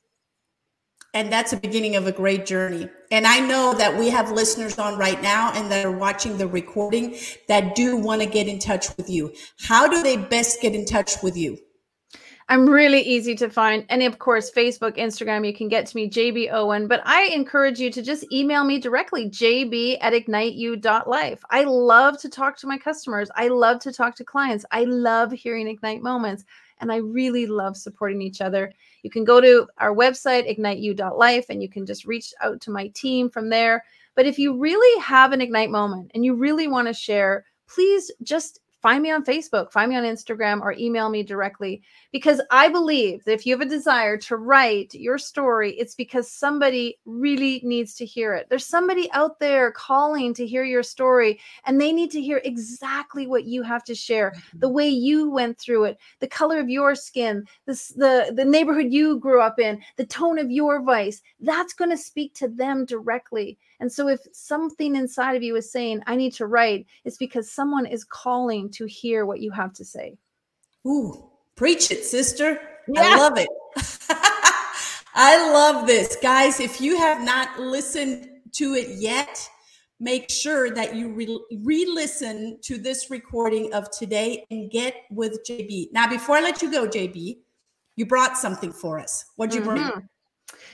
And 1.15 1.31
that's 1.31 1.51
the 1.51 1.57
beginning 1.57 1.95
of 1.95 2.07
a 2.07 2.11
great 2.11 2.47
journey. 2.47 2.89
And 3.11 3.27
I 3.27 3.39
know 3.39 3.75
that 3.75 3.95
we 3.95 4.09
have 4.09 4.31
listeners 4.31 4.79
on 4.79 4.97
right 4.97 5.21
now 5.21 5.51
and 5.53 5.71
that 5.71 5.85
are 5.85 5.91
watching 5.91 6.39
the 6.39 6.47
recording 6.47 7.15
that 7.47 7.75
do 7.75 7.95
want 7.95 8.23
to 8.23 8.27
get 8.27 8.47
in 8.47 8.57
touch 8.57 8.87
with 8.97 9.11
you. 9.11 9.31
How 9.59 9.87
do 9.87 10.01
they 10.01 10.17
best 10.17 10.59
get 10.59 10.73
in 10.73 10.85
touch 10.85 11.21
with 11.21 11.37
you? 11.37 11.59
I'm 12.49 12.69
really 12.69 13.01
easy 13.01 13.35
to 13.35 13.49
find. 13.49 13.85
And 13.89 14.03
of 14.03 14.19
course, 14.19 14.51
Facebook, 14.51 14.97
Instagram, 14.97 15.45
you 15.45 15.53
can 15.53 15.69
get 15.69 15.85
to 15.87 15.95
me, 15.95 16.09
JB 16.09 16.51
Owen. 16.51 16.87
But 16.87 17.01
I 17.05 17.23
encourage 17.27 17.79
you 17.79 17.89
to 17.91 18.01
just 18.01 18.31
email 18.31 18.63
me 18.63 18.79
directly, 18.79 19.29
jb 19.29 19.97
at 20.01 20.13
igniteyou.life. 20.13 21.41
I 21.49 21.63
love 21.63 22.19
to 22.21 22.29
talk 22.29 22.57
to 22.57 22.67
my 22.67 22.77
customers. 22.77 23.29
I 23.35 23.47
love 23.47 23.79
to 23.81 23.93
talk 23.93 24.15
to 24.15 24.23
clients. 24.23 24.65
I 24.71 24.83
love 24.83 25.31
hearing 25.31 25.67
Ignite 25.67 26.01
moments. 26.01 26.43
And 26.79 26.91
I 26.91 26.97
really 26.97 27.45
love 27.45 27.77
supporting 27.77 28.21
each 28.21 28.41
other. 28.41 28.73
You 29.03 29.09
can 29.09 29.23
go 29.23 29.39
to 29.39 29.67
our 29.77 29.95
website, 29.95 30.49
igniteyou.life, 30.53 31.45
and 31.49 31.61
you 31.61 31.69
can 31.69 31.85
just 31.85 32.05
reach 32.05 32.33
out 32.41 32.59
to 32.61 32.71
my 32.71 32.87
team 32.89 33.29
from 33.29 33.49
there. 33.49 33.85
But 34.15 34.25
if 34.25 34.37
you 34.37 34.57
really 34.57 35.01
have 35.01 35.31
an 35.31 35.41
Ignite 35.41 35.71
moment 35.71 36.11
and 36.13 36.25
you 36.25 36.35
really 36.35 36.67
want 36.67 36.87
to 36.87 36.93
share, 36.93 37.45
please 37.67 38.11
just 38.21 38.59
find 38.83 39.01
me 39.01 39.09
on 39.11 39.23
Facebook, 39.23 39.71
find 39.71 39.89
me 39.89 39.95
on 39.95 40.03
Instagram, 40.03 40.61
or 40.61 40.73
email 40.73 41.09
me 41.09 41.23
directly. 41.23 41.81
Because 42.11 42.41
I 42.51 42.67
believe 42.67 43.23
that 43.23 43.33
if 43.33 43.45
you 43.45 43.53
have 43.53 43.65
a 43.65 43.69
desire 43.69 44.17
to 44.17 44.35
write 44.35 44.93
your 44.93 45.17
story, 45.17 45.71
it's 45.79 45.95
because 45.95 46.29
somebody 46.29 46.99
really 47.05 47.61
needs 47.63 47.95
to 47.95 48.05
hear 48.05 48.33
it. 48.33 48.47
There's 48.49 48.65
somebody 48.65 49.09
out 49.13 49.39
there 49.39 49.71
calling 49.71 50.33
to 50.33 50.45
hear 50.45 50.65
your 50.65 50.83
story, 50.83 51.39
and 51.65 51.79
they 51.79 51.93
need 51.93 52.11
to 52.11 52.21
hear 52.21 52.41
exactly 52.43 53.25
what 53.25 53.45
you 53.45 53.63
have 53.63 53.85
to 53.85 53.95
share 53.95 54.31
mm-hmm. 54.31 54.59
the 54.59 54.69
way 54.69 54.89
you 54.89 55.29
went 55.29 55.57
through 55.57 55.85
it, 55.85 55.97
the 56.19 56.27
color 56.27 56.59
of 56.59 56.69
your 56.69 56.93
skin, 56.93 57.45
the, 57.65 57.73
the, 57.95 58.33
the 58.35 58.45
neighborhood 58.45 58.91
you 58.91 59.17
grew 59.17 59.41
up 59.41 59.59
in, 59.59 59.81
the 59.95 60.05
tone 60.05 60.37
of 60.37 60.51
your 60.51 60.83
voice. 60.83 61.21
That's 61.39 61.73
going 61.73 61.91
to 61.91 61.97
speak 61.97 62.35
to 62.35 62.49
them 62.49 62.85
directly. 62.85 63.57
And 63.83 63.91
so 63.91 64.07
if 64.07 64.21
something 64.31 64.95
inside 64.95 65.35
of 65.35 65.43
you 65.43 65.57
is 65.57 65.69
saying, 65.69 66.03
I 66.07 66.15
need 66.15 66.31
to 66.35 66.47
write, 66.47 66.87
it's 67.03 67.17
because 67.17 67.51
someone 67.51 67.85
is 67.85 68.05
calling 68.05 68.69
to 68.71 68.85
hear 68.85 69.25
what 69.25 69.41
you 69.41 69.51
have 69.51 69.73
to 69.73 69.83
say. 69.83 70.15
Ooh, 70.87 71.29
preach 71.57 71.91
it, 71.91 72.05
sister. 72.05 72.61
Yeah. 72.87 73.01
I 73.01 73.17
love 73.17 73.37
it. 73.37 73.49
I 75.15 75.51
love 75.51 75.85
this. 75.85 76.15
Guys, 76.21 76.61
if 76.61 76.79
you 76.79 76.97
have 76.97 77.25
not 77.25 77.59
listened 77.59 78.29
to 78.53 78.73
it 78.73 78.87
yet, 79.01 79.49
make 79.99 80.29
sure 80.29 80.71
that 80.71 80.95
you 80.95 81.09
re 81.13 81.85
listen 81.85 82.59
to 82.61 82.77
this 82.77 83.11
recording 83.11 83.73
of 83.73 83.91
today 83.91 84.45
and 84.49 84.71
get 84.71 84.95
with 85.11 85.45
JB. 85.45 85.91
Now, 85.91 86.07
before 86.07 86.37
I 86.37 86.41
let 86.41 86.61
you 86.61 86.71
go, 86.71 86.87
JB, 86.87 87.39
you 87.97 88.05
brought 88.05 88.37
something 88.37 88.71
for 88.71 88.97
us. 88.97 89.25
What'd 89.35 89.53
you 89.53 89.59
mm-hmm. 89.59 89.89
bring? 89.89 90.09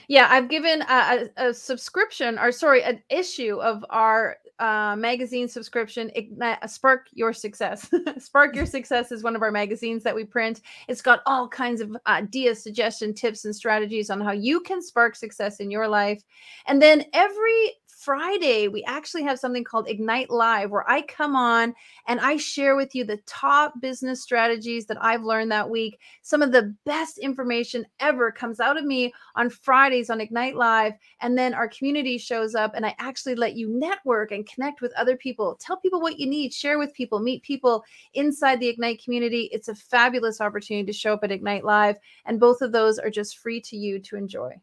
Yeah, 0.08 0.28
I've 0.30 0.48
given 0.48 0.82
a, 0.82 1.28
a, 1.36 1.48
a, 1.48 1.54
subscription, 1.54 2.38
or 2.38 2.52
sorry, 2.52 2.82
an 2.82 3.02
issue 3.10 3.60
of 3.60 3.84
our 3.90 4.38
uh, 4.58 4.94
magazine 4.96 5.48
subscription, 5.48 6.10
Ignite, 6.14 6.58
uh, 6.62 6.66
Spark 6.66 7.06
Your 7.12 7.32
Success. 7.32 7.90
Spark 8.18 8.54
Your 8.54 8.66
Success 8.66 9.10
is 9.10 9.22
one 9.22 9.34
of 9.34 9.42
our 9.42 9.50
magazines 9.50 10.02
that 10.02 10.14
we 10.14 10.24
print. 10.24 10.60
It's 10.86 11.00
got 11.00 11.22
all 11.26 11.48
kinds 11.48 11.80
of 11.80 11.96
ideas, 12.06 12.62
suggestion, 12.62 13.14
tips, 13.14 13.44
and 13.44 13.56
strategies 13.56 14.10
on 14.10 14.20
how 14.20 14.32
you 14.32 14.60
can 14.60 14.82
spark 14.82 15.16
success 15.16 15.60
in 15.60 15.70
your 15.70 15.88
life. 15.88 16.22
And 16.66 16.80
then 16.80 17.04
every 17.14 17.72
Friday, 18.00 18.66
we 18.68 18.82
actually 18.84 19.22
have 19.24 19.38
something 19.38 19.62
called 19.62 19.86
Ignite 19.86 20.30
Live, 20.30 20.70
where 20.70 20.88
I 20.90 21.02
come 21.02 21.36
on 21.36 21.74
and 22.08 22.18
I 22.18 22.38
share 22.38 22.74
with 22.74 22.94
you 22.94 23.04
the 23.04 23.20
top 23.26 23.74
business 23.82 24.22
strategies 24.22 24.86
that 24.86 24.96
I've 25.02 25.22
learned 25.22 25.52
that 25.52 25.68
week. 25.68 25.98
Some 26.22 26.40
of 26.40 26.50
the 26.50 26.74
best 26.86 27.18
information 27.18 27.84
ever 28.00 28.32
comes 28.32 28.58
out 28.58 28.78
of 28.78 28.86
me 28.86 29.12
on 29.36 29.50
Fridays 29.50 30.08
on 30.08 30.18
Ignite 30.18 30.56
Live. 30.56 30.94
And 31.20 31.36
then 31.36 31.52
our 31.52 31.68
community 31.68 32.16
shows 32.16 32.54
up, 32.54 32.72
and 32.74 32.86
I 32.86 32.94
actually 32.98 33.34
let 33.34 33.54
you 33.54 33.68
network 33.68 34.32
and 34.32 34.48
connect 34.48 34.80
with 34.80 34.94
other 34.96 35.18
people. 35.18 35.58
Tell 35.60 35.76
people 35.76 36.00
what 36.00 36.18
you 36.18 36.26
need, 36.26 36.54
share 36.54 36.78
with 36.78 36.94
people, 36.94 37.20
meet 37.20 37.42
people 37.42 37.84
inside 38.14 38.60
the 38.60 38.68
Ignite 38.68 39.04
community. 39.04 39.50
It's 39.52 39.68
a 39.68 39.74
fabulous 39.74 40.40
opportunity 40.40 40.86
to 40.86 40.98
show 40.98 41.12
up 41.12 41.24
at 41.24 41.32
Ignite 41.32 41.64
Live. 41.64 41.96
And 42.24 42.40
both 42.40 42.62
of 42.62 42.72
those 42.72 42.98
are 42.98 43.10
just 43.10 43.36
free 43.36 43.60
to 43.60 43.76
you 43.76 43.98
to 43.98 44.16
enjoy. 44.16 44.58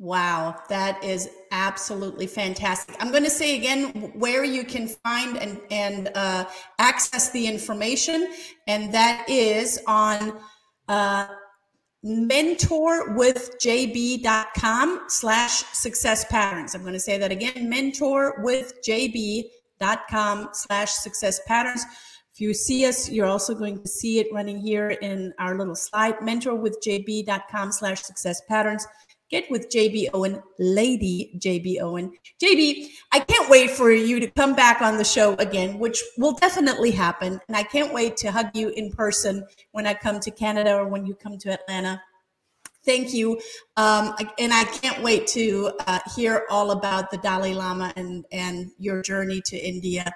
Wow, 0.00 0.62
that 0.68 1.02
is 1.02 1.28
absolutely 1.50 2.28
fantastic. 2.28 2.94
I'm 3.00 3.10
going 3.10 3.24
to 3.24 3.30
say 3.30 3.56
again 3.56 4.12
where 4.14 4.44
you 4.44 4.62
can 4.62 4.86
find 4.86 5.36
and, 5.36 5.60
and 5.72 6.08
uh, 6.14 6.44
access 6.78 7.30
the 7.30 7.48
information, 7.48 8.32
and 8.68 8.94
that 8.94 9.28
is 9.28 9.80
on 9.88 10.38
uh, 10.86 11.26
mentorwithjb.com 12.04 15.00
slash 15.08 15.64
success 15.72 16.24
patterns. 16.26 16.76
I'm 16.76 16.82
going 16.82 16.92
to 16.92 17.00
say 17.00 17.18
that 17.18 17.32
again, 17.32 17.54
mentorwithjb.com 17.54 20.48
slash 20.52 20.92
success 20.92 21.40
patterns. 21.48 21.84
If 22.32 22.40
you 22.40 22.54
see 22.54 22.86
us, 22.86 23.10
you're 23.10 23.26
also 23.26 23.52
going 23.52 23.82
to 23.82 23.88
see 23.88 24.20
it 24.20 24.28
running 24.32 24.60
here 24.60 24.90
in 24.90 25.34
our 25.40 25.58
little 25.58 25.74
slide, 25.74 26.18
mentorwithjb.com 26.18 27.72
slash 27.72 28.02
success 28.02 28.40
patterns. 28.48 28.86
Get 29.30 29.50
with 29.50 29.68
JB 29.68 30.08
Owen, 30.14 30.42
Lady 30.58 31.38
JB 31.38 31.82
Owen. 31.82 32.12
JB, 32.42 32.88
I 33.12 33.20
can't 33.20 33.50
wait 33.50 33.70
for 33.70 33.90
you 33.90 34.20
to 34.20 34.30
come 34.30 34.54
back 34.54 34.80
on 34.80 34.96
the 34.96 35.04
show 35.04 35.34
again, 35.34 35.78
which 35.78 36.02
will 36.16 36.32
definitely 36.32 36.90
happen. 36.90 37.38
And 37.46 37.56
I 37.56 37.62
can't 37.62 37.92
wait 37.92 38.16
to 38.18 38.30
hug 38.30 38.48
you 38.54 38.70
in 38.70 38.90
person 38.90 39.46
when 39.72 39.86
I 39.86 39.92
come 39.92 40.18
to 40.20 40.30
Canada 40.30 40.76
or 40.76 40.88
when 40.88 41.04
you 41.04 41.14
come 41.14 41.36
to 41.38 41.52
Atlanta. 41.52 42.00
thank 42.86 43.12
you. 43.12 43.38
Um, 43.76 44.14
and 44.38 44.54
I 44.54 44.64
can't 44.64 45.02
wait 45.02 45.26
to 45.28 45.72
uh, 45.86 45.98
hear 46.16 46.44
all 46.48 46.70
about 46.70 47.10
the 47.10 47.18
Dalai 47.18 47.52
Lama 47.52 47.92
and, 47.96 48.24
and 48.32 48.70
your 48.78 49.02
journey 49.02 49.42
to 49.44 49.58
India. 49.58 50.10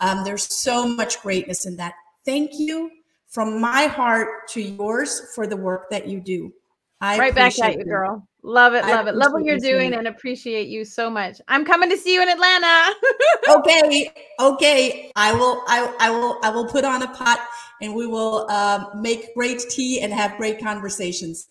Um, 0.00 0.24
there's 0.24 0.42
so 0.52 0.88
much 0.88 1.22
greatness 1.22 1.66
in 1.66 1.76
that. 1.76 1.94
Thank 2.24 2.50
you 2.54 2.90
from 3.28 3.60
my 3.60 3.82
heart 3.82 4.48
to 4.48 4.60
yours 4.60 5.22
for 5.34 5.46
the 5.46 5.56
work 5.56 5.90
that 5.90 6.08
you 6.08 6.20
do. 6.20 6.52
I 7.00 7.18
right 7.18 7.34
back 7.34 7.58
at 7.58 7.76
you, 7.78 7.84
girl. 7.84 8.26
Love 8.46 8.74
it, 8.74 8.84
love 8.84 9.08
it. 9.08 9.16
Love 9.16 9.32
what 9.32 9.42
you're 9.42 9.58
doing 9.58 9.92
and 9.92 10.06
appreciate 10.06 10.68
you 10.68 10.84
so 10.84 11.10
much. 11.10 11.40
I'm 11.48 11.64
coming 11.64 11.90
to 11.90 11.96
see 11.96 12.14
you 12.14 12.22
in 12.22 12.28
Atlanta. 12.28 12.94
okay. 13.48 14.12
Okay. 14.38 15.10
I 15.16 15.32
will 15.32 15.64
I, 15.66 15.92
I 15.98 16.10
will 16.10 16.38
I 16.44 16.50
will 16.50 16.68
put 16.68 16.84
on 16.84 17.02
a 17.02 17.08
pot 17.08 17.40
and 17.82 17.92
we 17.92 18.06
will 18.06 18.46
uh, 18.48 18.84
make 18.94 19.34
great 19.34 19.58
tea 19.68 20.00
and 20.00 20.12
have 20.12 20.36
great 20.36 20.60
conversations. 20.60 21.48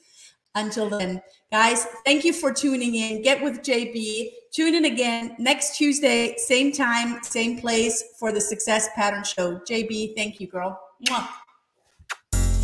Until 0.56 0.88
then, 0.88 1.22
guys, 1.52 1.86
thank 2.06 2.24
you 2.24 2.32
for 2.32 2.54
tuning 2.54 2.96
in. 2.96 3.22
Get 3.22 3.44
with 3.44 3.62
JB. 3.62 4.30
Tune 4.54 4.74
in 4.74 4.86
again 4.86 5.36
next 5.38 5.76
Tuesday, 5.76 6.34
same 6.38 6.72
time, 6.72 7.22
same 7.24 7.60
place 7.60 8.02
for 8.18 8.32
the 8.32 8.40
Success 8.40 8.88
Pattern 8.96 9.26
Show. 9.26 9.60
JB, 9.70 10.16
thank 10.16 10.40
you, 10.40 10.48
girl. 10.48 10.80
Mwah. 11.10 11.28